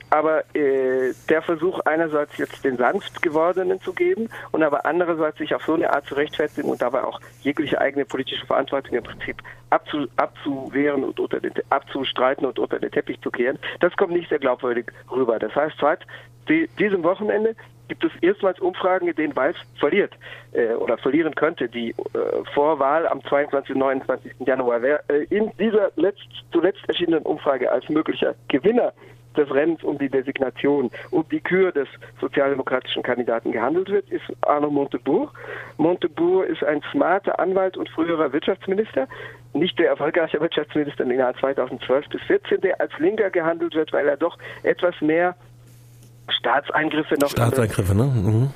Aber 0.09 0.43
äh, 0.55 1.13
der 1.29 1.41
Versuch 1.41 1.79
einerseits 1.81 2.37
jetzt 2.37 2.63
den 2.63 2.77
sanft 2.77 3.21
gewordenen 3.21 3.81
zu 3.81 3.93
geben 3.93 4.29
und 4.51 4.63
aber 4.63 4.85
andererseits 4.85 5.37
sich 5.37 5.53
auf 5.53 5.63
so 5.63 5.73
eine 5.73 5.91
Art 5.91 6.05
zu 6.05 6.15
rechtfertigen 6.15 6.69
und 6.69 6.81
dabei 6.81 7.03
auch 7.03 7.19
jegliche 7.41 7.79
eigene 7.81 8.05
politische 8.05 8.45
Verantwortung 8.45 8.95
im 8.95 9.03
Prinzip 9.03 9.41
abzu, 9.69 10.07
abzuwehren 10.15 11.03
und 11.03 11.19
unter 11.19 11.39
den, 11.39 11.53
abzustreiten 11.69 12.45
und 12.45 12.57
unter 12.57 12.79
den 12.79 12.91
Teppich 12.91 13.19
zu 13.21 13.31
kehren, 13.31 13.59
das 13.79 13.95
kommt 13.97 14.13
nicht 14.13 14.29
sehr 14.29 14.39
glaubwürdig 14.39 14.85
rüber. 15.11 15.39
Das 15.39 15.53
heißt, 15.55 15.75
seit 15.79 15.99
die, 16.47 16.69
diesem 16.79 17.03
Wochenende 17.03 17.55
gibt 17.87 18.03
es 18.03 18.11
erstmals 18.21 18.59
Umfragen, 18.59 19.07
in 19.07 19.15
denen 19.15 19.35
Weiß 19.35 19.55
verliert 19.79 20.13
äh, 20.53 20.73
oder 20.73 20.97
verlieren 20.97 21.35
könnte. 21.35 21.69
Die 21.69 21.91
äh, 21.91 21.95
Vorwahl 22.53 23.07
am 23.07 23.23
22. 23.23 23.75
und 23.75 23.79
29. 23.79 24.33
Januar 24.45 24.81
wäre 24.81 25.01
äh, 25.09 25.23
in 25.29 25.51
dieser 25.59 25.91
letzt, 25.95 26.27
zuletzt 26.51 26.81
erschienenen 26.87 27.23
Umfrage 27.23 27.71
als 27.71 27.87
möglicher 27.89 28.35
Gewinner 28.47 28.93
des 29.37 29.53
Rennens 29.53 29.83
um 29.83 29.97
die 29.97 30.09
Designation, 30.09 30.91
um 31.11 31.25
die 31.29 31.39
Kür 31.39 31.71
des 31.71 31.87
sozialdemokratischen 32.19 33.03
Kandidaten 33.03 33.51
gehandelt 33.51 33.89
wird, 33.89 34.09
ist 34.09 34.25
Arno 34.41 34.69
Montebourg. 34.69 35.33
Montebourg 35.77 36.47
ist 36.47 36.63
ein 36.63 36.81
smarter 36.91 37.39
Anwalt 37.39 37.77
und 37.77 37.89
früherer 37.89 38.33
Wirtschaftsminister, 38.33 39.07
nicht 39.53 39.77
der 39.79 39.89
erfolgreiche 39.89 40.39
Wirtschaftsminister 40.39 41.03
in 41.03 41.09
den 41.09 41.19
Jahren 41.19 41.35
2012 41.39 42.09
bis 42.09 42.21
2014, 42.27 42.61
der 42.61 42.81
als 42.81 42.91
Linker 42.99 43.29
gehandelt 43.29 43.75
wird, 43.75 43.93
weil 43.93 44.07
er 44.07 44.17
doch 44.17 44.37
etwas 44.63 44.99
mehr 45.01 45.35
Staatseingriffe 46.29 47.15
noch 47.15 47.29
Staatseingriffe, 47.29 47.95
ne? 47.95 48.03
Mhm 48.03 48.53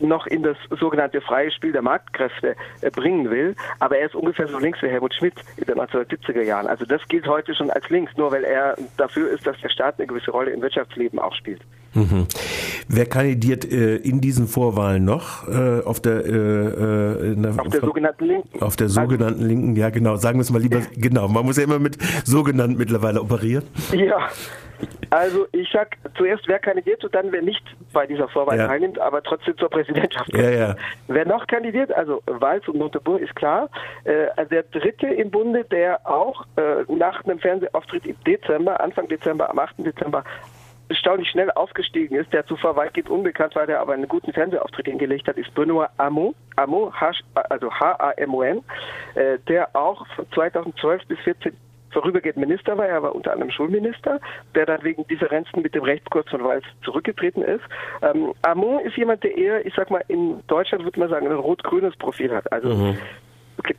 noch 0.00 0.26
in 0.26 0.42
das 0.42 0.56
sogenannte 0.78 1.20
freie 1.20 1.50
Spiel 1.50 1.72
der 1.72 1.82
Marktkräfte 1.82 2.56
äh, 2.80 2.90
bringen 2.90 3.30
will. 3.30 3.54
Aber 3.78 3.98
er 3.98 4.06
ist 4.06 4.14
ungefähr 4.14 4.48
so 4.48 4.58
links 4.58 4.82
wie 4.82 4.88
Helmut 4.88 5.14
Schmidt 5.14 5.34
in 5.56 5.64
den 5.64 5.78
1970er 5.78 6.42
Jahren. 6.42 6.66
Also 6.66 6.84
das 6.84 7.06
gilt 7.08 7.26
heute 7.26 7.54
schon 7.54 7.70
als 7.70 7.88
links, 7.90 8.16
nur 8.16 8.30
weil 8.32 8.44
er 8.44 8.76
dafür 8.96 9.30
ist, 9.30 9.46
dass 9.46 9.60
der 9.60 9.68
Staat 9.68 9.98
eine 9.98 10.06
gewisse 10.06 10.30
Rolle 10.30 10.50
im 10.50 10.62
Wirtschaftsleben 10.62 11.18
auch 11.18 11.34
spielt. 11.34 11.62
Mhm. 11.94 12.26
Wer 12.88 13.06
kandidiert 13.06 13.70
äh, 13.70 13.96
in 13.96 14.20
diesen 14.20 14.46
Vorwahlen 14.46 15.04
noch 15.04 15.48
äh, 15.48 15.82
auf 15.84 16.00
der, 16.00 16.24
äh, 16.24 17.32
äh 17.32 17.34
der 17.36 17.50
auf 17.60 17.68
der 17.68 17.80
sogenannten 17.80 18.24
Linken? 18.24 18.62
Auf 18.62 18.76
der 18.76 18.88
sogenannten 18.88 19.40
also, 19.40 19.46
Linken, 19.48 19.76
ja 19.76 19.90
genau. 19.90 20.16
Sagen 20.16 20.38
wir 20.38 20.42
es 20.42 20.50
mal 20.50 20.60
lieber 20.60 20.80
genau. 20.96 21.28
Man 21.28 21.44
muss 21.44 21.56
ja 21.56 21.64
immer 21.64 21.78
mit 21.78 21.98
sogenannt 22.24 22.78
mittlerweile 22.78 23.20
operieren. 23.20 23.64
Ja, 23.92 24.28
also 25.10 25.46
ich 25.52 25.68
sag 25.72 25.96
zuerst, 26.16 26.46
wer 26.46 26.58
kandidiert 26.58 27.02
und 27.04 27.14
dann 27.14 27.32
wer 27.32 27.42
nicht 27.42 27.62
bei 27.92 28.06
dieser 28.06 28.28
Vorwahl 28.28 28.58
ja. 28.58 28.66
teilnimmt, 28.66 28.98
aber 28.98 29.22
trotzdem 29.22 29.56
zur 29.56 29.70
Präsidentschaft 29.70 30.30
kommt. 30.30 30.42
Ja, 30.42 30.50
ja. 30.50 30.76
Wer 31.08 31.26
noch 31.26 31.46
kandidiert, 31.46 31.92
also 31.92 32.22
Walz 32.26 32.68
und 32.68 32.78
Montebourg 32.78 33.20
ist 33.20 33.34
klar. 33.34 33.70
Äh, 34.04 34.46
der 34.50 34.64
dritte 34.64 35.06
im 35.06 35.30
Bunde, 35.30 35.64
der 35.64 36.06
auch 36.08 36.44
äh, 36.56 36.92
nach 36.92 37.24
einem 37.24 37.38
Fernsehauftritt 37.38 38.06
im 38.06 38.16
Dezember, 38.24 38.80
Anfang 38.80 39.08
Dezember, 39.08 39.50
am 39.50 39.58
8. 39.58 39.78
Dezember 39.78 40.24
erstaunlich 40.88 41.28
schnell 41.30 41.50
aufgestiegen 41.50 42.16
ist, 42.16 42.32
der 42.32 42.46
zuvor 42.46 42.76
weitgehend 42.76 43.10
unbekannt 43.10 43.54
war, 43.54 43.66
der 43.66 43.80
aber 43.80 43.92
einen 43.92 44.08
guten 44.08 44.32
Fernsehauftritt 44.32 44.86
hingelegt 44.86 45.28
hat, 45.28 45.36
ist 45.36 45.54
Benoit 45.54 45.88
Hamon, 45.98 46.34
Hamon 46.56 46.92
also 47.34 47.70
H-A-M-O-N, 47.72 48.62
äh, 49.14 49.38
der 49.48 49.74
auch 49.74 50.06
von 50.14 50.26
2012 50.32 51.06
bis 51.06 51.18
2014 51.24 51.56
vorübergehend 51.90 52.36
Minister 52.36 52.76
war. 52.76 52.86
Er 52.86 53.02
war 53.02 53.14
unter 53.14 53.32
anderem 53.32 53.50
Schulminister, 53.50 54.20
der 54.54 54.66
dann 54.66 54.82
wegen 54.82 55.06
Differenzen 55.06 55.62
mit 55.62 55.74
dem 55.74 55.84
Rechtskurs 55.84 56.28
von 56.28 56.44
Walz 56.44 56.64
zurückgetreten 56.84 57.42
ist. 57.42 57.64
Ähm, 58.02 58.34
Amon 58.42 58.80
ist 58.80 58.96
jemand, 58.96 59.24
der 59.24 59.36
eher, 59.36 59.64
ich 59.64 59.74
sag 59.74 59.90
mal, 59.90 60.04
in 60.08 60.42
Deutschland 60.48 60.84
würde 60.84 61.00
man 61.00 61.08
sagen, 61.08 61.26
ein 61.26 61.32
rot-grünes 61.32 61.96
Profil 61.96 62.34
hat. 62.34 62.50
Also 62.52 62.68
mhm 62.68 62.98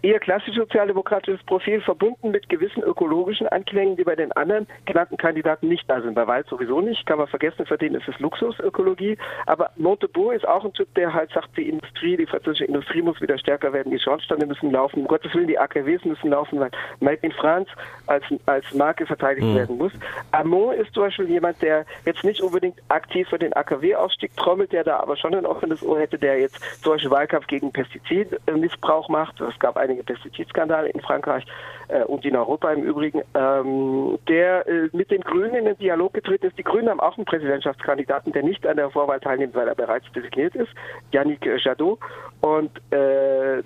eher 0.01 0.19
klassisch 0.19 0.55
sozialdemokratisches 0.55 1.43
Profil, 1.45 1.81
verbunden 1.81 2.31
mit 2.31 2.49
gewissen 2.49 2.83
ökologischen 2.83 3.47
Anklängen, 3.47 3.95
die 3.95 4.03
bei 4.03 4.15
den 4.15 4.31
anderen 4.33 4.67
genannten 4.85 5.17
Kandidaten 5.17 5.67
nicht 5.67 5.89
da 5.89 6.01
sind. 6.01 6.15
Bei 6.15 6.27
Wald 6.27 6.47
sowieso 6.47 6.81
nicht, 6.81 7.05
kann 7.05 7.17
man 7.17 7.27
vergessen, 7.27 7.65
für 7.65 7.77
den 7.77 7.95
ist 7.95 8.07
es 8.07 8.19
Luxusökologie. 8.19 9.17
Aber 9.45 9.71
Montebourg 9.77 10.33
ist 10.33 10.47
auch 10.47 10.65
ein 10.65 10.73
Typ, 10.73 10.93
der 10.95 11.13
halt 11.13 11.31
sagt, 11.31 11.55
die 11.57 11.69
Industrie, 11.69 12.17
die 12.17 12.25
französische 12.25 12.65
Industrie 12.65 13.01
muss 13.01 13.21
wieder 13.21 13.37
stärker 13.37 13.73
werden, 13.73 13.91
die 13.91 13.99
Schornsteine 13.99 14.45
müssen 14.45 14.71
laufen, 14.71 15.01
um 15.01 15.07
Gottes 15.07 15.33
Willen, 15.33 15.47
die 15.47 15.59
AKWs 15.59 16.03
müssen 16.05 16.29
laufen, 16.29 16.59
weil 16.59 16.71
Made 16.99 17.19
in 17.21 17.31
France 17.31 17.71
als, 18.07 18.23
als 18.45 18.73
Marke 18.73 19.05
verteidigt 19.05 19.47
mhm. 19.47 19.55
werden 19.55 19.77
muss. 19.77 19.93
Amon 20.31 20.73
ist 20.75 20.93
zum 20.93 21.03
Beispiel 21.03 21.29
jemand, 21.29 21.61
der 21.61 21.85
jetzt 22.05 22.23
nicht 22.23 22.41
unbedingt 22.41 22.79
aktiv 22.89 23.27
für 23.29 23.39
den 23.39 23.53
AKW-Ausstieg 23.53 24.35
trommelt, 24.35 24.71
der 24.71 24.83
da 24.83 24.99
aber 24.99 25.15
schon 25.17 25.35
ein 25.35 25.45
offenes 25.45 25.83
Ohr 25.83 25.99
hätte, 25.99 26.17
der 26.17 26.39
jetzt 26.39 26.59
zum 26.81 26.93
Beispiel 26.93 27.11
Wahlkampf 27.11 27.47
gegen 27.47 27.71
Pestizidmissbrauch 27.71 29.09
macht. 29.09 29.39
Das 29.39 29.57
gab 29.59 29.68
einige 29.77 30.03
Pestizidskandale 30.03 30.89
in 30.89 31.01
Frankreich 31.01 31.45
äh, 31.87 32.03
und 32.03 32.25
in 32.25 32.35
Europa 32.35 32.71
im 32.71 32.83
Übrigen, 32.83 33.21
ähm, 33.35 34.17
der 34.27 34.67
äh, 34.67 34.89
mit 34.93 35.11
den 35.11 35.21
Grünen 35.21 35.55
in 35.55 35.65
den 35.65 35.77
Dialog 35.77 36.13
getreten 36.13 36.47
ist. 36.47 36.57
Die 36.57 36.63
Grünen 36.63 36.89
haben 36.89 36.99
auch 36.99 37.17
einen 37.17 37.25
Präsidentschaftskandidaten, 37.25 38.31
der 38.33 38.43
nicht 38.43 38.65
an 38.65 38.77
der 38.77 38.89
Vorwahl 38.89 39.19
teilnimmt, 39.19 39.55
weil 39.55 39.67
er 39.67 39.75
bereits 39.75 40.05
designiert 40.13 40.55
ist, 40.55 40.69
Yannick 41.11 41.45
Jadot. 41.63 41.99
Und 42.41 42.71
äh, 42.91 43.61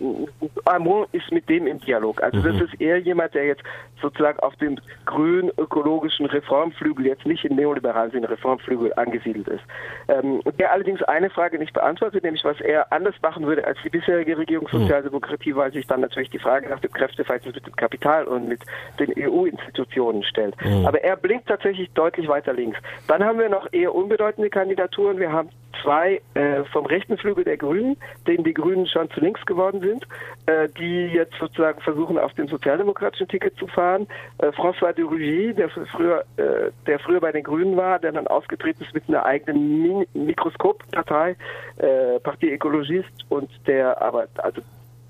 Armand 0.65 1.07
ist 1.11 1.31
mit 1.31 1.47
dem 1.47 1.67
im 1.67 1.79
Dialog. 1.79 2.23
Also 2.23 2.39
mhm. 2.39 2.43
das 2.43 2.69
ist 2.69 2.81
eher 2.81 2.97
jemand, 2.97 3.35
der 3.35 3.45
jetzt 3.45 3.61
sozusagen 4.01 4.39
auf 4.39 4.55
dem 4.55 4.79
grün 5.05 5.51
ökologischen 5.57 6.25
Reformflügel, 6.25 7.05
jetzt 7.05 7.25
nicht 7.25 7.45
im 7.45 7.55
neoliberalen 7.55 8.11
Sinne 8.11 8.29
Reformflügel 8.29 8.91
angesiedelt 8.95 9.47
ist. 9.47 9.63
Ähm, 10.07 10.41
der 10.57 10.71
allerdings 10.71 11.03
eine 11.03 11.29
Frage 11.29 11.59
nicht 11.59 11.73
beantwortet, 11.73 12.23
nämlich 12.23 12.43
was 12.43 12.59
er 12.61 12.91
anders 12.91 13.15
machen 13.21 13.45
würde 13.45 13.65
als 13.65 13.77
die 13.83 13.89
bisherige 13.89 14.37
Regierung 14.37 14.67
mhm. 14.71 14.79
Sozialdemokratie, 14.79 15.55
weil 15.55 15.71
sich 15.71 15.85
dann 15.93 16.01
natürlich 16.01 16.29
die 16.29 16.39
Frage 16.39 16.69
nach 16.69 16.79
dem 16.79 16.91
Kräfteverhältnis 16.91 17.55
mit 17.55 17.67
dem 17.67 17.75
Kapital 17.75 18.25
und 18.25 18.47
mit 18.47 18.61
den 18.99 19.13
EU-Institutionen 19.17 20.23
stellt. 20.23 20.55
Mhm. 20.63 20.85
Aber 20.85 21.03
er 21.03 21.15
blinkt 21.15 21.47
tatsächlich 21.47 21.91
deutlich 21.93 22.27
weiter 22.27 22.53
links. 22.53 22.79
Dann 23.07 23.23
haben 23.23 23.39
wir 23.39 23.49
noch 23.49 23.71
eher 23.71 23.93
unbedeutende 23.93 24.49
Kandidaturen. 24.49 25.19
Wir 25.19 25.31
haben 25.31 25.49
zwei 25.81 26.21
äh, 26.33 26.63
vom 26.71 26.85
rechten 26.85 27.17
Flügel 27.17 27.43
der 27.43 27.57
Grünen, 27.57 27.97
denen 28.27 28.43
die 28.43 28.53
Grünen 28.53 28.87
schon 28.87 29.09
zu 29.11 29.19
links 29.19 29.45
geworden 29.45 29.81
sind, 29.81 30.07
äh, 30.45 30.69
die 30.69 31.07
jetzt 31.07 31.33
sozusagen 31.39 31.81
versuchen, 31.81 32.17
auf 32.17 32.33
dem 32.33 32.47
sozialdemokratischen 32.47 33.27
Ticket 33.27 33.55
zu 33.57 33.67
fahren. 33.67 34.07
Äh, 34.39 34.47
François 34.47 34.93
de 34.93 35.03
Rugy, 35.03 35.53
der 35.53 35.69
früher, 35.69 36.23
äh, 36.37 36.71
der 36.87 36.99
früher 36.99 37.19
bei 37.19 37.31
den 37.31 37.43
Grünen 37.43 37.75
war, 37.77 37.99
der 37.99 38.13
dann 38.13 38.27
ausgetreten 38.27 38.83
ist 38.83 38.93
mit 38.93 39.03
einer 39.07 39.25
eigenen 39.25 39.81
Mi 39.81 40.07
Mikroskoppartei, 40.13 41.35
äh, 41.77 42.19
Parti 42.19 42.51
Ecologist 42.51 43.25
und 43.29 43.49
der 43.67 44.01
aber 44.01 44.27
also 44.37 44.61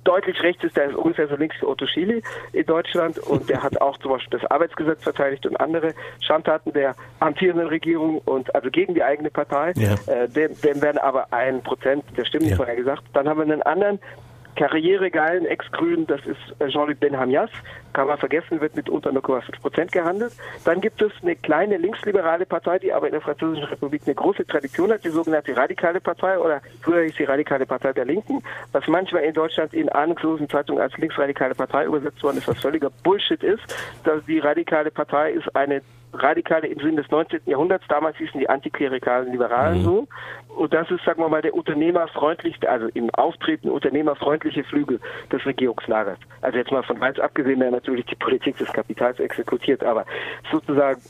deutlich 0.04 0.42
rechts 0.42 0.64
ist, 0.64 0.76
der 0.78 0.86
ist 0.86 0.96
ungefähr 0.96 1.28
so 1.28 1.36
links 1.36 1.56
wie 1.60 1.66
Otto 1.66 1.86
Schily 1.86 2.22
in 2.52 2.66
Deutschland 2.66 3.20
und 3.20 3.50
der 3.50 3.64
hat 3.64 3.80
auch 3.82 3.98
zum 3.98 4.12
Beispiel 4.12 4.40
das 4.40 4.50
Arbeitsgesetz 4.50 5.04
verteidigt 5.04 5.46
und 5.46 5.60
andere 5.60 5.94
Schandtaten 6.22 6.74
der 6.74 6.96
amtierenden 7.20 7.68
Regierung 7.68 8.20
und 8.26 8.54
also 8.56 8.70
gegen 8.70 8.94
die 8.94 9.04
eigene 9.04 9.30
Partei. 9.30 9.74
Ja. 9.76 9.96
Äh, 10.12 10.30
dem, 10.30 10.60
dem 10.62 10.82
werden 10.82 10.98
aber 10.98 11.28
ein 11.32 11.62
Prozent 11.62 12.04
der 12.18 12.26
Stimmen 12.26 12.50
ja. 12.50 12.56
vorher 12.56 12.76
gesagt. 12.76 13.04
Dann 13.14 13.28
haben 13.28 13.38
wir 13.38 13.44
einen 13.44 13.62
anderen, 13.64 14.00
karrieregeilen 14.56 15.46
Ex-Grünen, 15.46 16.08
das 16.08 16.22
ist 16.26 16.40
äh, 16.60 16.68
Jean-Luc 16.68 17.00
Benhamias, 17.00 17.50
kann 17.94 18.08
man 18.08 18.18
vergessen, 18.18 18.62
wird 18.62 18.76
mit 18.76 18.90
unter 18.90 19.12
0,5 19.12 19.62
Prozent 19.62 19.92
gehandelt. 19.92 20.34
Dann 20.66 20.82
gibt 20.82 21.02
es 21.02 21.12
eine 21.22 21.36
kleine 21.36 21.78
linksliberale 21.78 22.46
Partei, 22.46 22.80
die 22.80 22.92
aber 22.92 23.08
in 23.08 23.14
der 23.14 23.22
Französischen 23.22 23.66
Republik 23.66 24.04
eine 24.06 24.16
große 24.16 24.46
Tradition 24.46 24.92
hat, 24.92 25.04
die 25.04 25.10
sogenannte 25.10 25.56
Radikale 25.56 26.02
Partei 26.02 26.38
oder 26.38 26.62
früher 26.82 27.04
hieß 27.04 27.16
die 27.16 27.24
Radikale 27.24 27.66
Partei 27.66 27.94
der 27.94 28.06
Linken, 28.06 28.44
was 28.72 28.88
manchmal 28.88 29.24
in 29.24 29.34
Deutschland 29.34 29.74
in 29.74 29.90
ahnungslosen 29.90 30.50
Zeitungen 30.50 30.82
als 30.82 30.98
linksradikale 30.98 31.56
Partei 31.56 31.86
übersetzt 31.86 32.22
worden 32.24 32.38
ist, 32.38 32.48
was 32.48 32.60
völliger 32.60 32.90
Bullshit 33.04 33.44
ist. 33.44 33.64
Dass 34.04 34.24
die 34.26 34.40
Radikale 34.40 34.92
Partei 34.92 35.32
ist 35.32 35.56
eine 35.56 35.82
Radikale 36.14 36.68
im 36.68 36.80
Sinne 36.80 37.02
des 37.02 37.12
19. 37.12 37.42
Jahrhunderts. 37.46 37.86
Damals 37.90 38.18
hießen 38.18 38.40
die 38.40 38.50
antiklerikalen 38.50 39.32
Liberalen 39.32 39.80
mhm. 39.80 39.84
so. 39.84 40.08
Und 40.56 40.74
das 40.74 40.90
ist, 40.92 41.04
sagen 41.04 41.22
wir 41.22 41.30
mal, 41.30 41.42
der 41.42 41.54
unternehmerfreundlichste, 41.54 42.70
also 42.70 42.88
im 42.94 43.10
Auftreten 43.12 43.70
unternehmerfreundliche 43.70 44.64
Flügel 44.64 45.00
des 45.32 45.46
Regierungslagers. 45.46 46.20
Also 46.42 46.58
jetzt 46.58 46.72
mal 46.72 46.84
von 46.84 47.00
Walz 47.00 47.20
abgesehen, 47.20 47.60
der 47.60 47.72
natürlich 47.72 48.06
die 48.06 48.16
Politik 48.16 48.58
des 48.58 48.72
Kapitals 48.72 49.20
exekutiert, 49.20 49.84
aber 49.84 50.06
sozusagen 50.52 51.02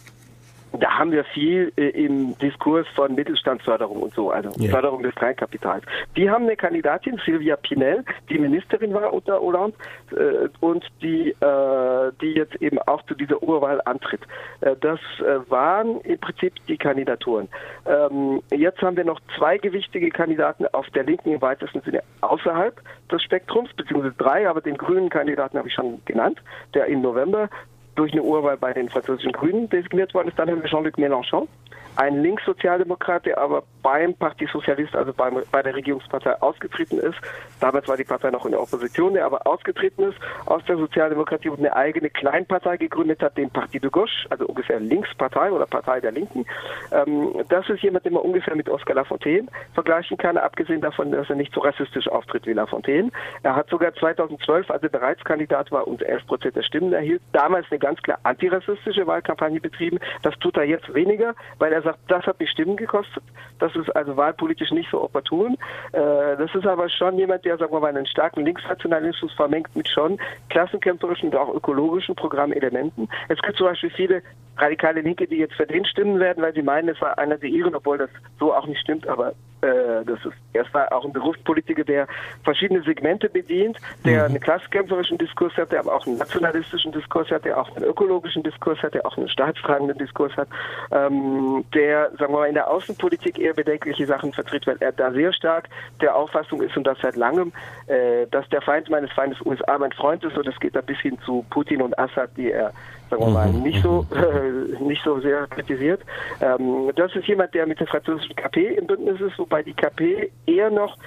da 0.80 0.98
haben 0.98 1.12
wir 1.12 1.24
viel 1.24 1.72
äh, 1.78 1.90
im 1.90 2.38
Diskurs 2.40 2.88
von 2.96 3.14
Mittelstandsförderung 3.14 4.02
und 4.02 4.14
so, 4.14 4.32
also 4.32 4.50
yeah. 4.60 4.72
Förderung 4.72 5.04
des 5.04 5.14
Kleinkapitals. 5.16 5.86
Die 6.18 6.30
haben 6.30 6.46
eine 6.46 6.56
Kandidatin, 6.56 7.20
Silvia 7.24 7.56
Pinel, 7.56 8.04
die 8.30 8.40
Ministerin 8.40 8.94
war 8.94 9.14
unter 9.14 9.40
Hollande 9.40 9.78
äh, 10.12 10.50
und 10.62 10.86
die, 11.02 11.30
äh, 11.30 12.12
die 12.22 12.34
jetzt 12.34 12.56
eben 12.62 12.80
auch 12.80 13.04
zu 13.04 13.14
dieser 13.14 13.42
Urwahl 13.44 13.82
antritt. 13.86 14.22
Äh, 14.62 14.76
das 14.82 15.00
äh, 15.20 15.50
waren 15.50 16.02
im 16.02 16.20
Prinzip 16.20 16.54
die 16.68 16.78
Kandidaturen. 16.78 17.48
Ähm, 17.86 18.42
jetzt 18.52 18.82
haben 18.82 18.98
wir 18.98 19.06
noch 19.06 19.20
zwei 19.38 19.58
gewichtige 19.58 20.10
Kandidaten 20.10 20.66
auf 20.74 20.90
der 20.92 21.04
Linken 21.04 21.34
im 21.34 21.42
weitesten 21.42 21.82
Sinne 21.82 22.02
außerhalb 22.22 22.82
des 23.12 23.22
Spektrums, 23.22 23.70
beziehungsweise 23.76 24.16
drei, 24.18 24.50
aber 24.50 24.62
den 24.62 24.78
grünen 24.78 25.10
Kandidaten 25.10 25.58
habe 25.58 25.68
ich 25.68 25.74
schon 25.74 26.02
genannt, 26.06 26.42
der 26.74 26.88
im 26.88 27.02
November 27.02 27.50
durch 27.96 28.12
eine 28.14 28.24
Urwahl 28.24 28.58
bei 28.58 28.74
den 28.74 28.90
französischen 28.90 29.32
Grünen 29.32 29.70
designiert 29.70 30.14
worden 30.14 30.30
ist. 30.30 30.40
Dann 30.40 30.50
haben 30.50 30.62
wir 30.62 30.70
Jean-Luc 30.70 30.98
Mélenchon, 30.98 31.48
ein 31.96 32.22
Linkssozialdemokrat, 32.22 33.26
der 33.26 33.38
aber 33.38 33.64
beim 33.84 34.16
Parti 34.16 34.48
Sozialist, 34.52 34.96
also 34.96 35.14
beim, 35.14 35.42
bei 35.52 35.62
der 35.62 35.76
Regierungspartei 35.76 36.42
ausgetreten 36.42 37.00
ist. 37.00 37.18
Damals 37.60 37.88
war 37.88 37.98
die 37.98 38.04
Partei 38.04 38.32
noch 38.32 38.46
in 38.46 38.52
der 38.52 38.62
Opposition, 38.62 39.14
der 39.14 39.26
aber 39.26 39.46
ausgetreten 39.46 40.04
ist 40.04 40.18
aus 40.46 40.64
der 40.66 40.78
Sozialdemokratie 40.78 41.50
und 41.50 41.60
eine 41.60 41.76
eigene 41.76 42.10
Kleinpartei 42.10 42.78
gegründet 42.78 43.22
hat, 43.22 43.38
den 43.38 43.50
Parti 43.50 43.80
de 43.80 43.90
Gauche, 43.90 44.28
also 44.30 44.46
ungefähr 44.46 44.80
Linkspartei 44.80 45.52
oder 45.52 45.66
Partei 45.66 46.00
der 46.00 46.12
Linken. 46.12 46.46
Ähm, 46.92 47.44
das 47.50 47.70
ist 47.70 47.84
jemand, 47.84 48.06
den 48.06 48.14
man 48.14 48.24
ungefähr 48.24 48.56
mit 48.56 48.70
Oscar 48.70 48.96
Lafontaine 48.96 49.48
vergleichen 49.74 50.18
kann, 50.18 50.38
abgesehen 50.38 50.82
davon, 50.82 51.12
dass 51.12 51.30
er 51.30 51.36
nicht 51.36 51.54
so 51.54 51.60
rassistisch 51.60 52.08
auftritt 52.08 52.48
wie 52.48 52.54
Lafontaine. 52.54 53.12
Er 53.44 53.56
hat 53.56 53.70
sogar 53.70 53.94
2012, 53.94 54.72
als 54.72 54.82
er 54.82 54.90
bereits 54.90 55.24
Kandidat 55.24 55.72
war 55.72 55.88
und 55.88 56.02
11 56.02 56.26
Prozent 56.26 56.56
der 56.56 56.64
Stimmen 56.64 56.94
erhielt, 56.94 57.22
damals 57.34 57.68
eine 57.70 57.80
ganz 57.80 58.02
klar 58.02 58.20
antirassistische 58.24 59.06
Wahlkampagne 59.06 59.60
betrieben. 59.60 60.00
Das 60.22 60.34
tut 60.40 60.58
er 60.58 60.64
jetzt 60.64 60.94
weniger, 60.94 61.36
weil 61.60 61.74
er 61.74 61.83
sagt, 61.84 62.00
das 62.08 62.26
hat 62.26 62.40
die 62.40 62.48
Stimmen 62.48 62.78
gekostet. 62.78 63.24
Das 63.60 63.76
ist 63.76 63.90
also 63.96 64.18
wahlpolitisch 64.18 64.72
nicht 64.72 64.90
so 64.90 65.04
opportun. 65.04 65.58
Äh, 65.92 66.38
das 66.38 66.54
ist 66.54 66.66
aber 66.66 66.90
schon 66.90 67.18
jemand, 67.18 67.46
der, 67.46 67.58
sagen 67.58 67.74
wir 67.74 67.80
mal, 67.80 67.90
einen 67.90 68.06
starken 68.06 68.46
Linksnationalismus 68.46 69.34
vermengt 69.34 69.76
mit 69.76 69.88
schon 69.88 70.18
klassenkämpferischen 70.50 71.30
und 71.30 71.36
auch 71.36 71.54
ökologischen 71.54 72.16
Programmelementen. 72.16 73.08
Es 73.30 73.42
gibt 73.42 73.58
zum 73.58 73.68
Beispiel 73.68 73.92
viele 73.92 74.24
radikale 74.58 75.02
Linke, 75.02 75.28
die 75.28 75.38
jetzt 75.38 75.56
für 75.56 75.66
den 75.66 75.86
stimmen 75.86 76.20
werden, 76.20 76.44
weil 76.44 76.54
sie 76.54 76.62
meinen, 76.62 76.90
es 76.90 77.02
war 77.02 77.18
einer 77.18 77.38
der 77.38 77.50
ihren, 77.50 77.76
obwohl 77.76 77.98
das 77.98 78.10
so 78.40 78.54
auch 78.54 78.68
nicht 78.68 78.82
stimmt, 78.82 79.08
aber 79.08 79.34
äh, 79.64 80.04
das 80.06 80.20
ist 80.26 80.34
erstmal 80.54 80.90
auch 80.90 81.06
ein 81.06 81.14
Berufspolitiker, 81.14 81.84
der 81.84 82.08
verschiedene 82.44 82.82
Segmente 82.84 83.30
bedient, 83.30 83.78
der 84.06 84.24
mhm. 84.24 84.36
einen 84.36 84.40
klasskämpferischen 84.40 85.18
Diskurs 85.18 85.56
hat, 85.56 85.72
der 85.72 85.80
aber 85.80 85.96
auch 85.96 86.06
einen 86.06 86.18
nationalistischen 86.18 86.92
Diskurs 86.92 87.30
hat, 87.32 87.46
der 87.46 87.58
auch 87.58 87.76
einen 87.76 87.86
ökologischen 87.86 88.44
Diskurs 88.44 88.82
hat, 88.84 88.94
der 88.94 89.06
auch 89.06 89.18
einen 89.18 89.30
staatstragenden 89.30 89.98
Diskurs 89.98 90.36
hat, 90.36 90.48
ähm, 90.92 91.64
der, 91.74 92.12
sagen 92.20 92.34
wir 92.34 92.40
mal, 92.40 92.48
in 92.48 92.56
der 92.56 92.70
Außenpolitik 92.70 93.40
eher 93.40 93.54
bedenkliche 93.54 94.06
Sachen 94.06 94.34
vertritt, 94.34 94.68
weil 94.68 94.78
er 94.80 94.92
da 94.92 95.12
sehr 95.12 95.34
stark 95.34 95.70
der 96.02 96.16
Auffassung 96.16 96.62
ist 96.62 96.76
und 96.76 96.86
das 96.86 96.98
seit 97.02 97.16
langem, 97.16 97.54
äh, 97.88 98.28
dass 98.32 98.48
der 98.50 98.62
Feind 98.62 98.90
meines 98.90 99.12
Feindes 99.12 99.40
USA 99.46 99.78
mein 99.78 99.92
Freund 99.94 100.24
ist 100.24 100.38
und 100.38 100.46
das 100.46 100.60
geht 100.60 100.76
da 100.76 100.82
bis 100.82 101.00
hin 101.00 101.18
zu 101.26 101.46
Putin 101.50 101.82
und 101.82 101.98
Assad, 101.98 102.30
die 102.38 102.52
er 102.52 102.74
sagen 103.14 103.26
wir 103.26 103.34
mal, 103.34 103.52
mhm. 103.52 103.64
nicht 103.64 103.82
so 103.82 104.06
äh, 104.14 104.84
nicht 104.84 105.04
so 105.04 105.20
sehr 105.20 105.48
kritisiert. 105.48 106.02
Ähm, 106.42 106.92
das 106.96 107.16
ist 107.16 107.28
jemand, 107.28 107.54
der 107.54 107.68
mit 107.68 107.80
der 107.80 107.88
französischen 107.88 108.36
KP 108.36 108.76
im 108.76 108.88
Bündnis 108.88 109.20
ist, 109.22 109.38
wobei 109.38 109.64
die 109.64 109.74
KP 109.74 110.32
eher 110.46 110.70
noch 110.70 110.98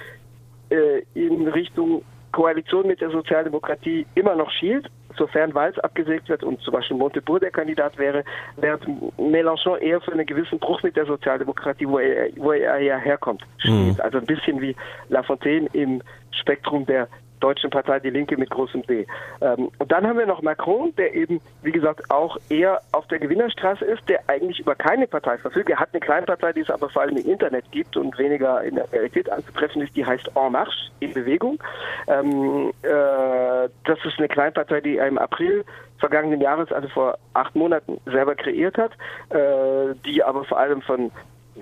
äh, 0.69 1.03
in 1.13 1.47
Richtung 1.47 2.03
Koalition 2.31 2.87
mit 2.87 3.01
der 3.01 3.09
Sozialdemokratie 3.09 4.05
immer 4.15 4.35
noch 4.35 4.51
schielt, 4.51 4.89
sofern 5.17 5.55
Walz 5.55 5.77
abgesägt 5.79 6.29
wird 6.29 6.43
und 6.43 6.61
zum 6.61 6.73
Beispiel 6.73 6.97
Montebourg 6.97 7.39
der 7.39 7.51
Kandidat 7.51 7.97
wäre, 7.97 8.23
während 8.57 8.85
Mélenchon 9.17 9.77
eher 9.79 10.01
für 10.01 10.11
einen 10.11 10.25
gewissen 10.25 10.59
Bruch 10.59 10.83
mit 10.83 10.95
der 10.95 11.05
Sozialdemokratie, 11.05 11.87
wo 11.87 11.97
er, 11.97 12.29
wo 12.35 12.51
er 12.51 12.79
ja 12.79 12.97
herkommt, 12.97 13.43
steht. 13.57 13.71
Mhm. 13.71 13.95
Also 13.99 14.19
ein 14.19 14.25
bisschen 14.25 14.61
wie 14.61 14.75
Lafontaine 15.09 15.67
im 15.73 16.01
Spektrum 16.31 16.85
der 16.85 17.07
Deutschen 17.39 17.69
Partei 17.69 17.99
Die 17.99 18.09
Linke 18.09 18.37
mit 18.37 18.49
großem 18.49 18.83
D. 18.83 19.05
Ähm, 19.41 19.69
und 19.77 19.91
dann 19.91 20.07
haben 20.07 20.17
wir 20.17 20.25
noch 20.25 20.41
Macron, 20.41 20.93
der 20.95 21.13
eben, 21.13 21.41
wie 21.61 21.71
gesagt, 21.71 22.09
auch 22.09 22.37
eher 22.49 22.81
auf 22.91 23.07
der 23.07 23.19
Gewinnerstraße 23.19 23.85
ist, 23.85 24.07
der 24.09 24.21
eigentlich 24.27 24.59
über 24.59 24.75
keine 24.75 25.07
Partei 25.07 25.37
verfügt. 25.37 25.69
Er 25.69 25.79
hat 25.79 25.89
eine 25.93 25.99
Kleinpartei, 25.99 26.53
die 26.53 26.61
es 26.61 26.69
aber 26.69 26.89
vor 26.89 27.01
allem 27.01 27.17
im 27.17 27.29
Internet 27.29 27.71
gibt 27.71 27.97
und 27.97 28.17
weniger 28.17 28.63
in 28.63 28.75
der 28.75 28.91
Realität 28.91 29.29
anzutreffen 29.29 29.81
ist, 29.81 29.95
die 29.95 30.05
heißt 30.05 30.31
En 30.35 30.51
Marche, 30.51 30.91
in 30.99 31.13
Bewegung. 31.13 31.59
Ähm, 32.07 32.71
äh, 32.81 33.69
das 33.85 33.99
ist 34.05 34.17
eine 34.17 34.27
Kleinpartei, 34.27 34.81
die 34.81 34.97
er 34.97 35.07
im 35.07 35.17
April 35.17 35.63
vergangenen 35.99 36.41
Jahres, 36.41 36.71
also 36.71 36.87
vor 36.89 37.17
acht 37.33 37.55
Monaten, 37.55 37.99
selber 38.05 38.35
kreiert 38.35 38.77
hat, 38.77 38.91
äh, 39.29 39.95
die 40.05 40.23
aber 40.23 40.43
vor 40.43 40.59
allem 40.59 40.81
von 40.81 41.11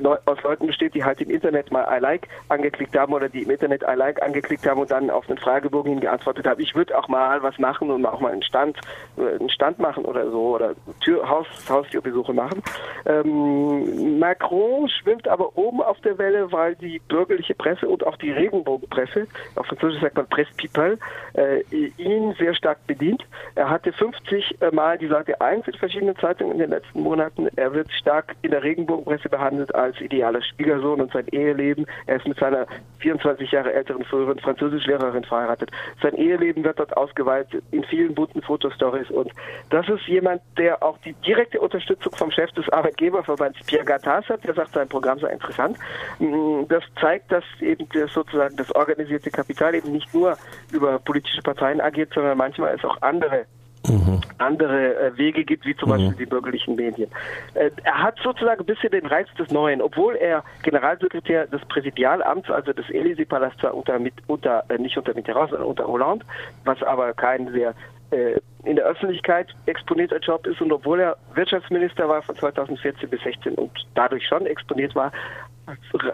aus 0.04 0.42
Leuten 0.44 0.68
besteht, 0.68 0.94
die 0.96 1.04
halt 1.04 1.22
im 1.22 1.30
Internet 1.30 1.72
mal 1.72 1.86
I 1.92 2.00
like 2.00 2.28
angeklickt 2.50 2.98
haben 2.98 3.14
oder 3.14 3.30
die 3.30 3.44
im 3.44 3.52
Internet 3.52 3.84
I 3.84 3.96
like 3.96 4.22
angeklickt 4.22 4.68
haben 4.68 4.82
und 4.82 4.92
dann 4.92 5.10
auf 5.10 5.26
den 5.28 5.38
Fragebogen 5.38 5.94
hin 5.94 6.02
geantwortet 6.02 6.48
haben. 6.48 6.62
Ich 6.62 6.76
würde 6.76 6.98
auch 6.98 7.08
mal 7.08 7.42
was 7.44 7.58
machen 7.60 7.92
und 7.92 8.06
auch 8.06 8.20
mal 8.20 8.32
einen 8.32 8.44
Stand, 8.44 8.78
äh, 9.18 9.40
einen 9.40 9.50
Stand 9.50 9.80
machen 9.80 10.06
oder 10.06 10.30
so 10.30 10.56
oder 10.56 10.74
Tür, 11.02 11.28
Haus, 11.28 11.48
Haustürbesuche 11.70 12.34
machen. 12.34 12.62
Ähm, 13.06 14.20
Macron 14.20 14.90
schwimmt 14.90 15.28
aber 15.28 15.58
oben 15.58 15.82
auf 15.82 16.00
der 16.02 16.18
Welle, 16.18 16.52
weil 16.52 16.76
die 16.76 17.00
bürgerliche 17.08 17.56
Presse 17.56 17.88
und 17.88 18.06
auch 18.06 18.18
die 18.18 18.32
Regenbogenpresse, 18.32 19.28
auf 19.56 19.66
Französisch 19.68 20.02
sagt 20.02 20.16
man 20.16 20.28
Presse 20.28 20.52
People, 20.58 20.98
äh, 21.34 21.62
ihn 21.98 22.34
sehr 22.40 22.54
stark 22.56 22.86
bedient. 22.88 23.24
Er 23.56 23.70
hatte 23.70 23.94
50 23.94 24.58
Mal 24.72 24.98
die 24.98 25.08
Seite 25.08 25.40
1 25.42 25.68
in 25.68 25.74
verschiedenen 25.74 26.16
Zeitungen 26.18 26.54
in 26.54 26.60
den 26.60 26.70
letzten 26.72 27.02
Monaten. 27.02 27.48
Er 27.56 27.74
wird 27.74 27.92
stark 27.92 28.36
in 28.42 28.52
der 28.52 28.64
Regenbogenpresse 28.64 29.30
behandelt 29.30 29.74
als 29.86 30.02
idealer 30.02 30.42
Schwiegersohn 30.42 31.02
und 31.02 31.12
sein 31.12 31.28
Eheleben. 31.28 31.86
Er 32.08 32.18
ist 32.18 32.28
mit 32.28 32.38
seiner 32.40 32.68
24 33.00 33.52
Jahre 33.52 33.74
älteren 33.74 34.04
früheren 34.04 34.40
Französischlehrerin 34.40 35.24
verheiratet. 35.24 35.72
Sein 36.02 36.16
Eheleben 36.16 36.64
wird 36.64 36.80
dort 36.80 36.96
ausgeweitet 36.98 37.64
in 37.72 37.84
vielen 37.86 38.14
bunten 38.14 38.42
Fotostories 38.42 39.10
und 39.10 39.32
das 39.70 39.88
ist 39.90 40.08
jemand, 40.08 40.42
der 40.58 40.82
auch 40.84 40.98
die 41.00 41.14
direkte 41.14 41.60
Unterstützung 41.60 42.14
vom 42.16 42.32
Chef 42.32 42.52
des 42.52 42.68
Arbeitgeberverbands 42.70 43.60
Pierre 43.66 43.86
Gattaz 43.86 44.28
hat. 44.30 44.44
Der 44.44 44.54
sagt, 44.54 44.74
sein 44.74 44.88
Programm 44.88 45.20
sei 45.20 45.30
interessant. 45.32 45.78
Mm, 46.20 46.64
das 46.68 46.84
zeigt, 47.00 47.32
dass 47.32 47.44
eben 47.62 47.88
das 47.94 48.12
sozusagen 48.14 48.56
das 48.56 48.74
organisierte 48.76 49.30
Kapital 49.32 49.76
eben 49.76 49.92
nicht 49.92 50.14
nur 50.14 50.38
über 50.72 51.00
politische 51.00 51.42
Parteien 51.42 51.82
agiert, 51.82 52.14
sondern 52.14 52.38
manchmal 52.38 52.76
es 52.76 52.84
auch 52.84 53.02
andere 53.02 53.46
mhm. 53.88 54.22
andere 54.38 54.96
äh, 54.96 55.18
Wege 55.18 55.44
gibt, 55.44 55.66
wie 55.66 55.76
zum 55.76 55.90
mhm. 55.90 55.94
Beispiel 55.94 56.16
die 56.18 56.26
bürgerlichen 56.26 56.76
Medien. 56.76 57.10
Äh, 57.54 57.72
er 57.84 58.04
hat 58.04 58.18
sozusagen 58.24 58.62
ein 58.62 58.66
bisschen 58.66 58.92
den 58.92 59.06
Reiz 59.06 59.28
des 59.38 59.50
Neuen, 59.52 59.82
obwohl 59.82 60.16
er 60.16 60.44
Generalsekretär 60.64 61.48
des 61.48 61.62
Präsidialamts, 61.66 62.50
also 62.50 62.74
des 62.74 62.86
Élysée-Palasts 62.88 63.64
war 63.64 63.74
unter, 63.74 64.00
mit, 64.00 64.14
unter 64.28 64.64
äh, 64.70 64.78
nicht 64.78 64.98
unter 64.98 65.14
Mitterrand, 65.14 65.52
sondern 65.52 65.68
unter 65.68 65.88
Hollande, 65.88 66.26
was 66.64 66.82
aber 66.84 67.14
kein 67.14 67.52
sehr 67.52 67.74
in 68.66 68.76
der 68.76 68.86
Öffentlichkeit 68.86 69.48
exponierter 69.66 70.20
Job 70.20 70.46
ist 70.48 70.62
und 70.62 70.72
obwohl 70.72 71.00
er 71.00 71.18
Wirtschaftsminister 71.34 72.08
war 72.10 72.22
von 72.22 72.36
2014 72.36 73.10
bis 73.10 73.22
16 73.22 73.56
und 73.56 73.72
dadurch 73.96 74.26
schon 74.28 74.46
exponiert 74.46 74.96
war, 74.96 75.12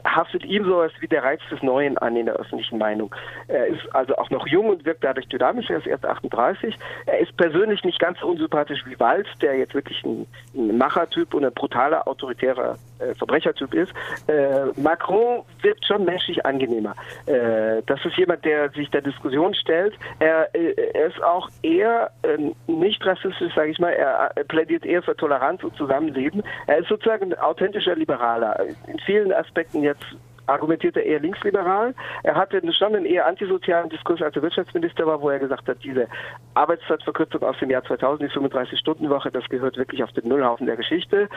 haftet 0.06 0.46
ihm 0.46 0.66
sowas 0.66 0.92
wie 1.00 1.08
der 1.08 1.24
Reiz 1.24 1.42
des 1.50 1.62
Neuen 1.62 1.98
an 1.98 2.16
in 2.16 2.26
der 2.26 2.36
öffentlichen 2.36 2.78
Meinung. 2.78 3.14
Er 3.48 3.68
ist 3.68 3.84
also 3.94 4.16
auch 4.16 4.30
noch 4.30 4.48
jung 4.48 4.70
und 4.70 4.86
wirkt 4.86 5.04
dadurch 5.04 5.28
dynamisch. 5.28 5.70
Er 5.70 5.78
ist 5.78 5.88
erst 5.88 6.06
38. 6.06 6.78
Er 7.06 7.20
ist 7.20 7.36
persönlich 7.38 7.84
nicht 7.84 8.00
ganz 8.00 8.20
so 8.20 8.28
unsympathisch 8.28 8.84
wie 8.86 9.00
Walz, 9.00 9.28
der 9.42 9.58
jetzt 9.58 9.74
wirklich 9.74 10.04
ein, 10.04 10.26
ein 10.56 10.78
Machertyp 10.78 11.34
und 11.34 11.46
ein 11.46 11.54
brutaler, 11.54 12.08
autoritärer 12.08 12.78
äh, 13.00 13.14
Verbrechertyp 13.16 13.74
ist. 13.74 13.92
Äh, 14.28 14.68
Macron 14.80 15.44
wirkt 15.62 15.86
schon 15.86 16.06
menschlich 16.06 16.46
angenehmer. 16.46 16.96
Äh, 17.26 17.82
das 17.86 18.04
ist 18.06 18.18
jemand, 18.18 18.46
der 18.46 18.70
sich 18.70 18.90
der 18.92 19.02
Diskussion 19.02 19.54
stellt. 19.54 19.94
Er, 20.20 20.54
äh, 20.56 20.74
er 20.94 21.08
ist 21.08 21.22
auch 21.24 21.50
eher 21.62 22.12
ähm, 22.24 22.41
nicht 22.68 23.06
rassistisch, 23.06 23.54
sage 23.56 23.72
ich 23.72 23.80
mal. 23.80 23.92
Er 23.92 24.32
plädiert 24.46 24.86
eher 24.86 25.04
für 25.04 25.16
Toleranz 25.16 25.64
und 25.64 25.76
Zusammenleben. 25.76 26.44
Er 26.68 26.80
ist 26.80 26.90
sozusagen 26.90 27.32
ein 27.34 27.40
authentischer 27.40 27.96
Liberaler. 27.96 28.60
In 28.88 29.00
vielen 29.06 29.32
Aspekten 29.32 29.84
jetzt 29.84 30.06
argumentiert 30.48 30.98
er 30.98 31.06
eher 31.06 31.20
linksliberal. 31.20 31.94
Er 32.24 32.36
hatte 32.36 32.62
schon 32.74 32.96
einen 32.96 33.06
eher 33.06 33.26
antisozialen 33.26 33.90
Diskurs, 33.90 34.22
als 34.22 34.36
er 34.36 34.42
Wirtschaftsminister 34.42 35.06
war, 35.08 35.22
wo 35.22 35.30
er 35.30 35.40
gesagt 35.40 35.68
hat, 35.68 35.78
diese 35.84 36.08
Arbeitszeitverkürzung 36.56 37.42
aus 37.44 37.58
dem 37.60 37.70
Jahr 37.70 37.84
2000, 37.84 38.30
die 38.30 38.38
35-Stunden-Woche, 38.38 39.32
das 39.32 39.48
gehört 39.50 39.78
wirklich 39.78 40.04
auf 40.04 40.12
den 40.12 40.28
Nullhaufen 40.28 40.66
der 40.68 40.78
Geschichte. 40.78 41.30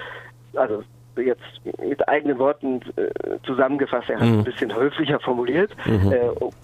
Also 0.54 0.82
jetzt 1.16 1.42
mit 1.80 2.06
eigenen 2.08 2.38
Worten 2.38 2.80
äh, 2.96 3.08
zusammengefasst, 3.44 4.10
er 4.10 4.20
hat 4.20 4.28
mhm. 4.28 4.38
ein 4.38 4.44
bisschen 4.44 4.74
höflicher 4.74 5.20
formuliert. 5.20 5.70
Mhm. 5.84 6.12
Äh, 6.12 6.18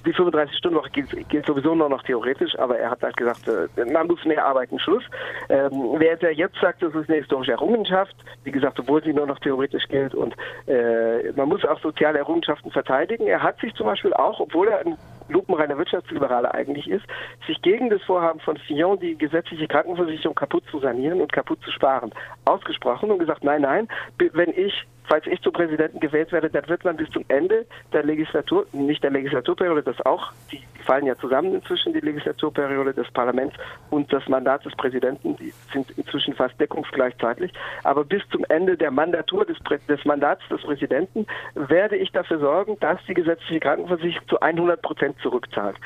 die 0.04 0.14
35-Stunden-Woche 0.14 0.90
gilt, 0.90 1.28
gilt, 1.28 1.46
sowieso 1.46 1.74
nur 1.74 1.88
noch 1.88 2.02
theoretisch, 2.02 2.58
aber 2.58 2.78
er 2.78 2.90
hat 2.90 3.02
halt 3.02 3.16
gesagt, 3.16 3.48
äh, 3.48 3.84
man 3.84 4.06
muss 4.06 4.24
mehr 4.24 4.44
arbeiten, 4.44 4.78
Schluss. 4.78 5.04
Ähm, 5.48 5.70
wer 5.98 6.16
jetzt 6.32 6.56
sagt, 6.60 6.82
das 6.82 6.94
ist 6.94 7.08
eine 7.08 7.18
historische 7.18 7.52
Errungenschaft, 7.52 8.14
wie 8.44 8.50
gesagt, 8.50 8.78
obwohl 8.80 9.02
sie 9.02 9.12
nur 9.12 9.26
noch 9.26 9.38
theoretisch 9.38 9.86
gilt 9.88 10.14
und 10.14 10.34
äh, 10.66 11.32
man 11.36 11.48
muss 11.48 11.64
auch 11.64 11.80
soziale 11.80 12.18
Errungenschaften 12.18 12.70
verteidigen. 12.70 13.26
Er 13.26 13.42
hat 13.42 13.58
sich 13.60 13.74
zum 13.74 13.86
Beispiel 13.86 14.12
auch, 14.14 14.40
obwohl 14.40 14.68
er 14.68 14.80
ein 14.80 14.96
lupenreiner 15.30 15.78
Wirtschaftsliberaler 15.78 16.54
eigentlich 16.54 16.88
ist, 16.88 17.04
sich 17.46 17.60
gegen 17.62 17.90
das 17.90 18.02
Vorhaben 18.02 18.40
von 18.40 18.56
Fillon, 18.56 18.98
die 18.98 19.16
gesetzliche 19.16 19.68
Krankenversicherung 19.68 20.34
kaputt 20.34 20.64
zu 20.70 20.78
sanieren 20.80 21.20
und 21.20 21.32
kaputt 21.32 21.60
zu 21.62 21.70
sparen, 21.70 22.12
ausgesprochen 22.44 23.10
und 23.10 23.18
gesagt, 23.18 23.44
nein, 23.44 23.62
nein, 23.62 23.88
wenn 24.32 24.50
ich 24.50 24.86
falls 25.08 25.26
ich 25.26 25.40
zum 25.42 25.52
Präsidenten 25.52 26.00
gewählt 26.00 26.32
werde, 26.32 26.50
dann 26.50 26.68
wird 26.68 26.84
man 26.84 26.96
bis 26.96 27.10
zum 27.10 27.24
Ende 27.28 27.66
der 27.92 28.04
Legislatur, 28.04 28.66
nicht 28.72 29.02
der 29.02 29.10
Legislaturperiode, 29.10 29.82
das 29.82 30.00
auch, 30.06 30.32
die, 30.52 30.62
fallen 30.84 31.06
ja 31.06 31.16
zusammen 31.16 31.54
inzwischen, 31.54 31.92
die 31.92 32.00
Legislaturperiode 32.00 32.94
des 32.94 33.10
Parlaments 33.12 33.54
und 33.90 34.12
das 34.12 34.26
Mandat 34.28 34.64
des 34.64 34.74
Präsidenten, 34.76 35.36
die 35.36 35.52
sind 35.72 35.90
inzwischen 35.96 36.34
fast 36.34 36.58
deckungsgleichzeitig, 36.60 37.52
aber 37.84 38.04
bis 38.04 38.22
zum 38.30 38.44
Ende 38.48 38.76
der 38.76 38.90
Mandatur 38.90 39.44
des, 39.44 39.58
des 39.88 40.04
Mandats 40.04 40.42
des 40.48 40.62
Präsidenten 40.62 41.26
werde 41.54 41.96
ich 41.96 42.10
dafür 42.12 42.38
sorgen, 42.38 42.76
dass 42.80 42.98
die 43.06 43.14
gesetzliche 43.14 43.60
Krankenversicherung 43.60 44.28
zu 44.28 44.40
100 44.40 44.80
Prozent 44.82 45.16
zurückzahlt. 45.20 45.76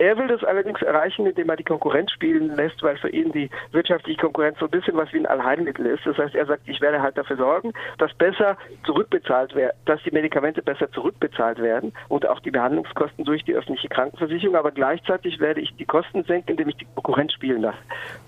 Er 0.00 0.16
will 0.16 0.28
das 0.28 0.42
allerdings 0.42 0.80
erreichen, 0.80 1.26
indem 1.26 1.50
er 1.50 1.56
die 1.56 1.64
Konkurrenz 1.64 2.10
spielen 2.10 2.56
lässt, 2.56 2.82
weil 2.82 2.96
für 2.96 3.10
ihn 3.10 3.32
die 3.32 3.50
wirtschaftliche 3.72 4.18
Konkurrenz 4.18 4.58
so 4.58 4.64
ein 4.64 4.70
bisschen 4.70 4.96
was 4.96 5.12
wie 5.12 5.18
ein 5.18 5.26
Allheilmittel 5.26 5.84
ist. 5.84 6.06
Das 6.06 6.16
heißt, 6.16 6.34
er 6.34 6.46
sagt, 6.46 6.66
ich 6.66 6.80
werde 6.80 7.02
halt 7.02 7.18
dafür 7.18 7.36
sorgen, 7.36 7.74
dass 7.98 8.14
besser 8.14 8.56
zurückbezahlt 8.86 9.54
werden, 9.54 9.76
dass 9.84 10.02
die 10.02 10.10
Medikamente 10.10 10.62
besser 10.62 10.90
zurückbezahlt 10.90 11.60
werden 11.60 11.92
und 12.08 12.26
auch 12.26 12.40
die 12.40 12.50
Behandlungskosten 12.50 13.26
durch 13.26 13.44
die 13.44 13.54
öffentliche 13.54 13.88
Krankenversicherung. 13.88 14.56
Aber 14.56 14.70
gleichzeitig 14.70 15.38
werde 15.38 15.60
ich 15.60 15.76
die 15.76 15.84
Kosten 15.84 16.24
senken, 16.24 16.52
indem 16.52 16.70
ich 16.70 16.76
die 16.76 16.86
Konkurrenz 16.94 17.34
spielen 17.34 17.60
lasse. 17.60 17.76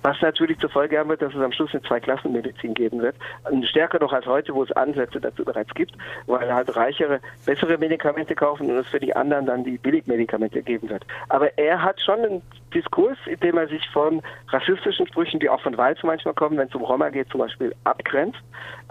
Was 0.03 0.21
natürlich 0.21 0.59
zur 0.59 0.69
Folge 0.69 0.99
haben 0.99 1.09
wird, 1.09 1.23
dass 1.23 1.33
es 1.33 1.41
am 1.41 1.53
Schluss 1.53 1.73
eine 1.73 1.81
Zweiklassenmedizin 1.85 2.75
geben 2.75 3.01
wird. 3.01 3.17
Stärker 3.65 3.99
noch 3.99 4.13
als 4.13 4.27
heute, 4.27 4.55
wo 4.55 4.63
es 4.63 4.73
Ansätze 4.73 5.23
dazu 5.23 5.43
bereits 5.43 5.73
gibt, 5.73 5.93
weil 6.27 6.53
halt 6.53 6.77
reichere, 6.77 7.21
bessere 7.47 7.79
Medikamente 7.79 8.35
kaufen 8.35 8.71
und 8.71 8.77
es 8.77 8.89
für 8.89 9.01
die 9.01 9.17
anderen 9.17 9.47
dann 9.47 9.65
die 9.65 9.79
Billigmedikamente 9.79 10.63
geben 10.63 10.91
wird. 10.91 11.07
Aber 11.31 11.57
er 11.63 11.83
hat 11.83 12.01
schon 12.01 12.21
einen 12.21 12.43
Diskurs, 12.75 13.19
in 13.27 13.39
dem 13.41 13.57
er 13.57 13.69
sich 13.69 13.89
von 13.91 14.23
rassistischen 14.49 15.07
Sprüchen, 15.07 15.41
die 15.41 15.49
auch 15.49 15.61
von 15.61 15.77
Walz 15.77 15.99
manchmal 16.03 16.35
kommen, 16.35 16.59
wenn 16.59 16.69
es 16.69 16.75
um 16.75 16.83
Roma 16.83 17.11
geht, 17.11 17.29
zum 17.31 17.41
Beispiel 17.41 17.75
abgrenzt, 17.85 18.41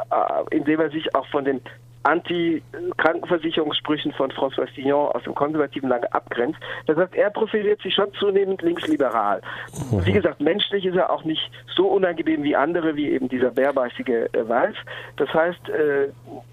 äh, 0.09 0.55
indem 0.55 0.79
er 0.79 0.89
sich 0.89 1.13
auch 1.15 1.27
von 1.27 1.45
den 1.45 1.61
Anti-Krankenversicherungssprüchen 2.03 4.11
von 4.13 4.31
François 4.31 4.67
Fillon 4.73 5.09
aus 5.09 5.21
dem 5.23 5.35
konservativen 5.35 5.89
Lager 5.89 6.07
abgrenzt. 6.13 6.57
Das 6.87 6.97
heißt, 6.97 7.13
er 7.15 7.29
profiliert 7.29 7.79
sich 7.81 7.93
schon 7.93 8.11
zunehmend 8.13 8.61
linksliberal. 8.61 9.41
Mhm. 9.91 10.05
Wie 10.05 10.13
gesagt, 10.13 10.39
menschlich 10.41 10.85
ist 10.85 10.95
er 10.95 11.11
auch 11.11 11.23
nicht 11.23 11.51
so 11.75 11.87
unangenehm 11.87 12.43
wie 12.43 12.55
andere, 12.55 12.95
wie 12.95 13.11
eben 13.11 13.29
dieser 13.29 13.51
bärbeißige 13.51 14.29
äh, 14.33 14.49
Walz. 14.49 14.75
Das 15.17 15.31
heißt, 15.33 15.69
äh, 15.69 16.07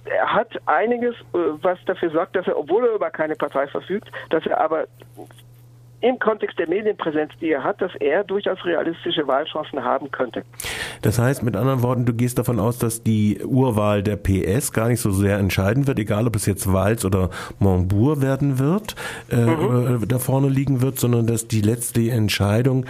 er 0.04 0.34
hat 0.34 0.50
einiges, 0.66 1.14
äh, 1.14 1.38
was 1.62 1.78
dafür 1.86 2.10
sorgt, 2.10 2.36
dass 2.36 2.46
er, 2.46 2.58
obwohl 2.58 2.86
er 2.86 2.94
über 2.94 3.08
keine 3.10 3.34
Partei 3.34 3.66
verfügt, 3.68 4.10
dass 4.30 4.44
er 4.46 4.60
aber 4.60 4.86
im 6.00 6.18
Kontext 6.18 6.58
der 6.58 6.68
Medienpräsenz, 6.68 7.32
die 7.40 7.50
er 7.50 7.64
hat, 7.64 7.80
dass 7.80 7.92
er 7.96 8.24
durchaus 8.24 8.64
realistische 8.64 9.26
Wahlchancen 9.26 9.82
haben 9.82 10.10
könnte. 10.10 10.44
Das 11.02 11.18
heißt, 11.18 11.42
mit 11.42 11.56
anderen 11.56 11.82
Worten, 11.82 12.04
du 12.04 12.12
gehst 12.12 12.38
davon 12.38 12.60
aus, 12.60 12.78
dass 12.78 13.02
die 13.02 13.40
Urwahl 13.44 14.02
der 14.02 14.16
PS 14.16 14.72
gar 14.72 14.88
nicht 14.88 15.00
so 15.00 15.10
sehr 15.10 15.38
entscheiden 15.38 15.86
wird, 15.86 15.98
egal 15.98 16.26
ob 16.26 16.36
es 16.36 16.46
jetzt 16.46 16.72
Walz 16.72 17.04
oder 17.04 17.30
Montbourg 17.58 18.22
werden 18.22 18.58
wird, 18.58 18.94
äh, 19.30 19.36
mhm. 19.36 20.06
da 20.06 20.18
vorne 20.18 20.48
liegen 20.48 20.82
wird, 20.82 20.98
sondern 20.98 21.26
dass 21.26 21.48
die 21.48 21.60
letzte 21.60 22.10
Entscheidung 22.10 22.86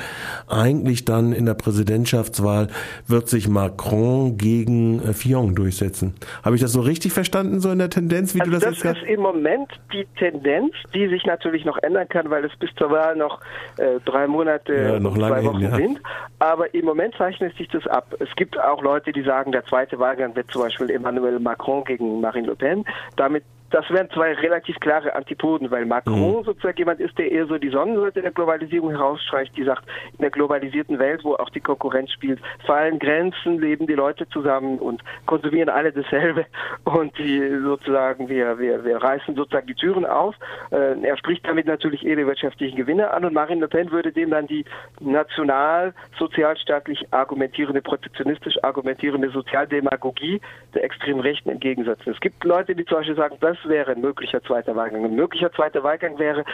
eigentlich 0.47 1.05
dann 1.05 1.33
in 1.33 1.47
der 1.47 1.55
Präsidentschaftswahl 1.55 2.68
wird 3.07 3.29
sich 3.29 3.49
Macron 3.49 4.37
gegen 4.37 5.03
äh, 5.03 5.12
Fillon 5.12 5.55
durchsetzen. 5.55 6.14
Habe 6.44 6.57
ich 6.57 6.62
das 6.62 6.73
so 6.73 6.81
richtig 6.81 7.12
verstanden, 7.12 7.61
so 7.61 7.71
in 7.71 7.79
der 7.79 7.90
Tendenz, 7.90 8.35
wie 8.35 8.40
also 8.40 8.53
du 8.53 8.59
das, 8.59 8.64
das 8.64 8.83
jetzt 8.83 8.85
Das 8.85 9.03
ist 9.03 9.09
im 9.09 9.21
Moment 9.21 9.71
die 9.92 10.07
Tendenz, 10.18 10.75
die 10.94 11.09
sich 11.09 11.25
natürlich 11.25 11.64
noch 11.64 11.79
ändern 11.83 12.09
kann, 12.09 12.31
weil 12.31 12.44
es 12.44 12.55
bis 12.57 12.71
zur 12.77 12.90
Wahl 12.98 13.16
noch 13.16 13.40
äh, 13.76 14.00
drei 14.04 14.26
Monate 14.26 14.74
ja, 14.74 15.00
noch 15.00 15.16
zwei 15.16 15.44
Wochen 15.44 15.58
hin, 15.58 15.70
ja. 15.70 15.76
sind. 15.76 16.00
Aber 16.38 16.74
im 16.74 16.84
Moment 16.84 17.14
zeichnet 17.16 17.56
sich 17.56 17.68
das 17.68 17.87
ab. 17.87 18.14
Es 18.18 18.34
gibt 18.37 18.58
auch 18.58 18.82
Leute, 18.82 19.12
die 19.12 19.22
sagen, 19.22 19.52
der 19.52 19.64
zweite 19.64 19.98
Wahlgang 19.98 20.34
wird 20.37 20.50
zum 20.50 20.62
Beispiel 20.62 20.90
Emmanuel 20.90 21.38
Macron 21.38 21.84
gegen 21.84 22.20
Marine 22.20 22.48
Le 22.48 22.56
Pen. 22.56 22.84
Damit 23.16 23.44
das 23.70 23.88
wären 23.90 24.09
zwei 24.11 24.33
relativ 24.33 24.78
klare 24.81 25.14
Antipoden, 25.14 25.70
weil 25.70 25.85
Macron 25.85 26.38
mhm. 26.38 26.44
sozusagen 26.44 26.78
jemand 26.78 27.00
ist, 27.00 27.18
der 27.18 27.31
eher 27.31 27.46
so 27.46 27.59
die 27.59 27.68
Sonnenseite 27.68 28.22
der 28.22 28.31
Globalisierung 28.31 28.90
herausstreicht, 28.90 29.57
die 29.57 29.64
sagt, 29.64 29.85
in 30.12 30.22
der 30.22 30.31
globalisierten 30.31 30.98
Welt, 30.98 31.22
wo 31.24 31.35
auch 31.35 31.50
die 31.50 31.61
Konkurrenz 31.61 32.11
spielt, 32.12 32.40
fallen 32.66 32.98
Grenzen, 32.98 33.61
leben 33.61 33.87
die 33.87 33.94
Leute 33.94 34.28
zusammen 34.28 34.78
und 34.78 35.02
konsumieren 35.26 35.68
alle 35.68 35.92
dasselbe 35.92 36.46
und 36.85 37.16
die 37.18 37.61
sozusagen, 37.62 38.28
wir, 38.28 38.59
wir, 38.59 38.85
wir 38.85 38.96
reißen 38.96 39.35
sozusagen 39.35 39.66
die 39.66 39.74
Türen 39.74 40.07
auf. 40.07 40.35
Äh, 40.70 41.00
er 41.02 41.16
spricht 41.18 41.46
damit 41.46 41.66
natürlich 41.66 42.07
eher 42.07 42.16
die 42.16 42.26
wirtschaftlichen 42.26 42.76
Gewinne 42.76 43.11
an 43.11 43.24
und 43.24 43.35
Marine 43.35 43.61
Le 43.61 43.68
Pen 43.68 43.90
würde 43.90 44.12
dem 44.12 44.31
dann 44.31 44.46
die 44.46 44.64
national, 45.00 45.92
sozialstaatlich 46.18 47.07
argumentierende, 47.12 47.83
protektionistisch 47.83 48.62
argumentierende 48.62 49.31
Sozialdemagogie 49.31 50.40
der 50.74 50.85
extremen 50.85 51.20
Rechten 51.20 51.50
entgegensetzen. 51.50 52.12
Es 52.12 52.20
gibt 52.20 52.42
Leute, 52.44 52.74
die 52.74 52.85
zum 52.85 52.98
Beispiel 52.98 53.16
sagen, 53.16 53.37
das 53.40 53.58
das 53.62 53.71
wäre 53.71 53.92
ein 53.92 54.01
möglicher 54.01 54.42
zweiter 54.42 54.75
Wahlgang. 54.77 55.05
Ein 55.05 55.14
möglicher 55.14 55.53
zweiter 55.53 55.83
Wahlgang 55.83 56.18
wäre, 56.18 56.44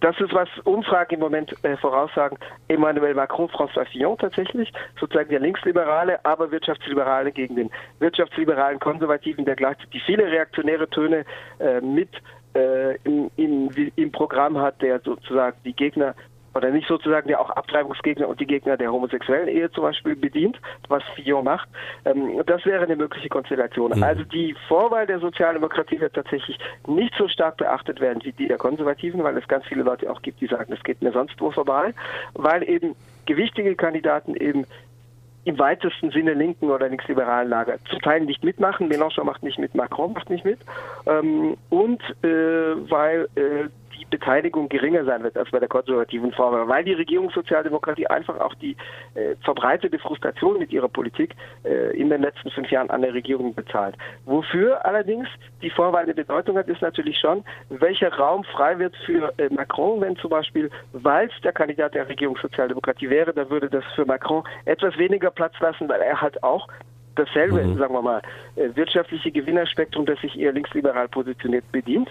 das 0.00 0.18
ist, 0.20 0.32
was 0.34 0.48
Umfragen 0.64 1.14
im 1.14 1.20
Moment 1.20 1.54
äh, 1.64 1.76
voraussagen, 1.76 2.38
Emmanuel 2.68 3.14
Macron, 3.14 3.48
François 3.48 3.86
Fillon 3.86 4.18
tatsächlich, 4.18 4.72
sozusagen 5.00 5.30
der 5.30 5.40
Linksliberale, 5.40 6.22
aber 6.24 6.50
Wirtschaftsliberale 6.50 7.32
gegen 7.32 7.56
den 7.56 7.70
wirtschaftsliberalen 7.98 8.78
Konservativen, 8.78 9.44
der 9.44 9.56
gleichzeitig 9.56 10.02
viele 10.04 10.30
reaktionäre 10.30 10.88
Töne 10.90 11.24
äh, 11.58 11.80
mit 11.80 12.10
äh, 12.54 12.96
im, 13.04 13.30
im, 13.36 13.70
im 13.96 14.12
Programm 14.12 14.58
hat, 14.58 14.82
der 14.82 15.00
sozusagen 15.00 15.56
die 15.64 15.72
Gegner 15.72 16.14
oder 16.56 16.70
nicht 16.70 16.88
sozusagen 16.88 17.28
der 17.28 17.40
auch 17.40 17.50
Abtreibungsgegner 17.50 18.28
und 18.28 18.40
die 18.40 18.46
Gegner 18.46 18.76
der 18.76 18.90
homosexuellen 18.90 19.48
Ehe 19.48 19.70
zum 19.70 19.84
Beispiel 19.84 20.16
bedient, 20.16 20.58
was 20.88 21.02
Fillon 21.14 21.44
macht. 21.44 21.68
Ähm, 22.04 22.42
das 22.46 22.64
wäre 22.64 22.84
eine 22.84 22.96
mögliche 22.96 23.28
Konstellation. 23.28 23.92
Mhm. 23.94 24.02
Also 24.02 24.24
die 24.24 24.56
Vorwahl 24.68 25.06
der 25.06 25.20
Sozialdemokratie 25.20 26.00
wird 26.00 26.14
tatsächlich 26.14 26.58
nicht 26.86 27.14
so 27.16 27.28
stark 27.28 27.58
beachtet 27.58 28.00
werden 28.00 28.20
wie 28.24 28.32
die 28.32 28.48
der 28.48 28.58
Konservativen, 28.58 29.22
weil 29.22 29.36
es 29.36 29.46
ganz 29.48 29.66
viele 29.66 29.82
Leute 29.82 30.10
auch 30.10 30.22
gibt, 30.22 30.40
die 30.40 30.46
sagen, 30.46 30.72
es 30.72 30.82
geht 30.82 31.02
mir 31.02 31.12
sonst 31.12 31.40
wo 31.40 31.50
vorbei, 31.50 31.94
weil 32.34 32.68
eben 32.68 32.96
gewichtige 33.26 33.74
Kandidaten 33.76 34.34
eben 34.34 34.66
im 35.46 35.58
weitesten 35.60 36.10
Sinne 36.10 36.34
linken 36.34 36.70
oder 36.70 36.88
linksliberalen 36.88 37.48
Lager 37.48 37.78
zum 37.88 38.00
Teil 38.00 38.22
nicht 38.22 38.42
mitmachen. 38.42 38.88
Mélenchon 38.88 39.24
macht 39.24 39.44
nicht 39.44 39.60
mit, 39.60 39.76
Macron 39.76 40.12
macht 40.12 40.28
nicht 40.28 40.44
mit. 40.44 40.58
Ähm, 41.06 41.56
und 41.70 42.02
äh, 42.24 42.90
weil 42.90 43.28
äh, 43.36 43.68
Beteiligung 44.10 44.68
geringer 44.68 45.04
sein 45.04 45.22
wird 45.22 45.36
als 45.36 45.50
bei 45.50 45.58
der 45.58 45.68
konservativen 45.68 46.32
Form, 46.32 46.68
weil 46.68 46.84
die 46.84 46.92
Regierungssozialdemokratie 46.92 48.06
einfach 48.06 48.38
auch 48.40 48.54
die 48.54 48.76
äh, 49.14 49.34
verbreitete 49.42 49.98
Frustration 49.98 50.58
mit 50.58 50.72
ihrer 50.72 50.88
Politik 50.88 51.34
äh, 51.64 51.96
in 51.96 52.10
den 52.10 52.22
letzten 52.22 52.50
fünf 52.50 52.70
Jahren 52.70 52.90
an 52.90 53.02
der 53.02 53.14
Regierung 53.14 53.54
bezahlt. 53.54 53.96
Wofür 54.24 54.84
allerdings 54.84 55.28
die 55.62 55.70
Vorwahl 55.70 56.04
eine 56.04 56.14
Bedeutung 56.14 56.56
hat, 56.58 56.68
ist 56.68 56.82
natürlich 56.82 57.18
schon, 57.18 57.44
welcher 57.68 58.12
Raum 58.12 58.44
frei 58.44 58.78
wird 58.78 58.94
für 59.04 59.32
äh, 59.38 59.48
Macron, 59.50 60.00
wenn 60.00 60.16
zum 60.16 60.30
Beispiel 60.30 60.70
Walz 60.92 61.32
der 61.42 61.52
Kandidat 61.52 61.94
der 61.94 62.08
Regierungssozialdemokratie 62.08 63.10
wäre, 63.10 63.32
dann 63.32 63.50
würde 63.50 63.68
das 63.68 63.84
für 63.94 64.04
Macron 64.04 64.44
etwas 64.64 64.96
weniger 64.98 65.30
Platz 65.30 65.54
lassen, 65.60 65.88
weil 65.88 66.00
er 66.00 66.20
halt 66.20 66.42
auch 66.42 66.68
dasselbe, 67.16 67.62
mhm. 67.62 67.78
sagen 67.78 67.94
wir 67.94 68.02
mal, 68.02 68.22
äh, 68.56 68.68
wirtschaftliche 68.74 69.30
Gewinnerspektrum, 69.30 70.06
das 70.06 70.20
sich 70.20 70.38
eher 70.38 70.52
linksliberal 70.52 71.08
positioniert, 71.08 71.70
bedient. 71.72 72.10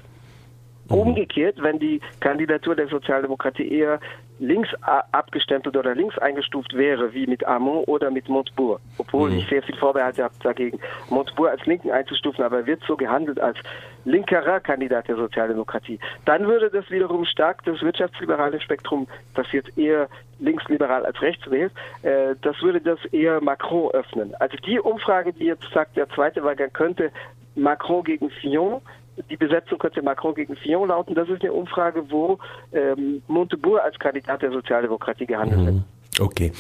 Mhm. 0.89 0.95
Umgekehrt, 0.95 1.61
wenn 1.61 1.79
die 1.79 2.01
Kandidatur 2.19 2.75
der 2.75 2.87
Sozialdemokratie 2.87 3.67
eher 3.67 3.99
links 4.39 4.69
abgestempelt 5.11 5.77
oder 5.77 5.95
links 5.95 6.17
eingestuft 6.17 6.73
wäre, 6.73 7.13
wie 7.13 7.25
mit 7.25 7.45
Armand 7.47 7.87
oder 7.87 8.11
mit 8.11 8.27
Montebourg, 8.27 8.81
obwohl 8.97 9.29
mhm. 9.29 9.37
ich 9.37 9.47
sehr 9.47 9.63
viel 9.63 9.77
Vorbehalte 9.77 10.23
habe 10.23 10.33
dagegen, 10.43 10.79
Montebourg 11.09 11.51
als 11.51 11.65
Linken 11.65 11.91
einzustufen, 11.91 12.43
aber 12.43 12.57
er 12.57 12.65
wird 12.65 12.81
so 12.85 12.97
gehandelt 12.97 13.39
als 13.39 13.57
linkerer 14.03 14.59
Kandidat 14.59 15.07
der 15.07 15.15
Sozialdemokratie, 15.15 15.99
dann 16.25 16.47
würde 16.47 16.69
das 16.69 16.89
wiederum 16.91 17.25
stark 17.25 17.63
das 17.63 17.81
wirtschaftsliberale 17.81 18.59
Spektrum, 18.59 19.07
das 19.35 19.51
jetzt 19.51 19.77
eher 19.77 20.09
linksliberal 20.39 21.05
als 21.05 21.21
rechts 21.21 21.49
wählt, 21.49 21.71
äh, 22.01 22.35
das 22.41 22.61
würde 22.61 22.81
das 22.81 23.03
eher 23.05 23.41
Macron 23.41 23.89
öffnen. 23.91 24.35
Also 24.39 24.57
die 24.57 24.79
Umfrage, 24.79 25.31
die 25.31 25.45
jetzt 25.45 25.65
sagt, 25.73 25.95
der 25.95 26.09
zweite 26.09 26.43
Wahlgang 26.43 26.73
könnte 26.73 27.11
Macron 27.55 28.03
gegen 28.03 28.29
Fillon 28.29 28.81
die 29.29 29.37
Besetzung 29.37 29.77
könnte 29.79 30.01
Macron 30.01 30.35
gegen 30.35 30.55
Fillon 30.55 30.89
lauten. 30.89 31.15
Das 31.15 31.29
ist 31.29 31.41
eine 31.41 31.53
Umfrage, 31.53 32.09
wo 32.09 32.37
ähm, 32.73 33.21
Montebourg 33.27 33.81
als 33.81 33.97
Kandidat 33.99 34.41
der 34.41 34.51
Sozialdemokratie 34.51 35.25
gehandelt 35.25 35.61
mhm. 35.61 35.65
wird. 35.65 35.75
Okay. 36.19 36.51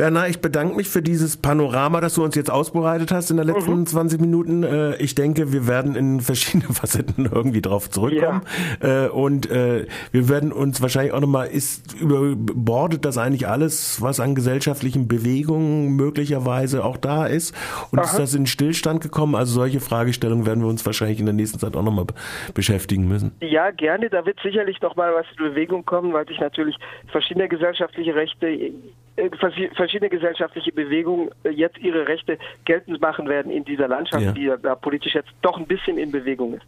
Bernhard, 0.00 0.30
ich 0.30 0.40
bedanke 0.40 0.76
mich 0.76 0.88
für 0.88 1.02
dieses 1.02 1.36
Panorama, 1.36 2.00
das 2.00 2.14
du 2.14 2.24
uns 2.24 2.34
jetzt 2.34 2.50
ausbereitet 2.50 3.12
hast 3.12 3.30
in 3.30 3.36
den 3.36 3.46
letzten 3.46 3.80
mhm. 3.80 3.86
20 3.86 4.18
Minuten. 4.18 4.62
Äh, 4.62 4.96
ich 4.96 5.14
denke, 5.14 5.52
wir 5.52 5.68
werden 5.68 5.94
in 5.94 6.22
verschiedenen 6.22 6.72
Facetten 6.74 7.28
irgendwie 7.30 7.60
drauf 7.60 7.90
zurückkommen. 7.90 8.40
Ja. 8.82 9.04
Äh, 9.04 9.08
und 9.10 9.50
äh, 9.50 9.84
wir 10.10 10.30
werden 10.30 10.52
uns 10.52 10.80
wahrscheinlich 10.80 11.12
auch 11.12 11.20
nochmal, 11.20 11.48
ist 11.48 12.00
überbordet 12.00 13.04
das 13.04 13.18
eigentlich 13.18 13.46
alles, 13.46 14.00
was 14.00 14.20
an 14.20 14.34
gesellschaftlichen 14.34 15.06
Bewegungen 15.06 15.96
möglicherweise 15.96 16.82
auch 16.82 16.96
da 16.96 17.26
ist? 17.26 17.54
Und 17.90 17.98
Aha. 17.98 18.06
ist 18.06 18.18
das 18.18 18.32
in 18.32 18.46
Stillstand 18.46 19.02
gekommen? 19.02 19.34
Also 19.34 19.52
solche 19.52 19.80
Fragestellungen 19.80 20.46
werden 20.46 20.62
wir 20.62 20.70
uns 20.70 20.86
wahrscheinlich 20.86 21.20
in 21.20 21.26
der 21.26 21.34
nächsten 21.34 21.58
Zeit 21.58 21.76
auch 21.76 21.82
nochmal 21.82 22.06
beschäftigen 22.54 23.06
müssen. 23.06 23.32
Ja, 23.42 23.70
gerne. 23.70 24.08
Da 24.08 24.24
wird 24.24 24.38
sicherlich 24.42 24.80
nochmal 24.80 25.12
was 25.12 25.26
in 25.36 25.44
Bewegung 25.44 25.84
kommen, 25.84 26.14
weil 26.14 26.26
sich 26.26 26.40
natürlich 26.40 26.76
verschiedene 27.08 27.50
gesellschaftliche 27.50 28.14
Rechte 28.14 28.72
verschiedene 29.74 30.10
gesellschaftliche 30.10 30.72
Bewegungen 30.72 31.30
äh, 31.44 31.50
jetzt 31.50 31.78
ihre 31.78 32.06
Rechte 32.08 32.38
geltend 32.64 33.00
machen 33.00 33.28
werden 33.28 33.50
in 33.50 33.64
dieser 33.64 33.88
Landschaft, 33.88 34.24
ja. 34.24 34.32
die 34.32 34.52
da 34.62 34.74
politisch 34.74 35.14
jetzt 35.14 35.30
doch 35.42 35.58
ein 35.58 35.66
bisschen 35.66 35.98
in 35.98 36.10
Bewegung 36.10 36.54
ist. 36.54 36.58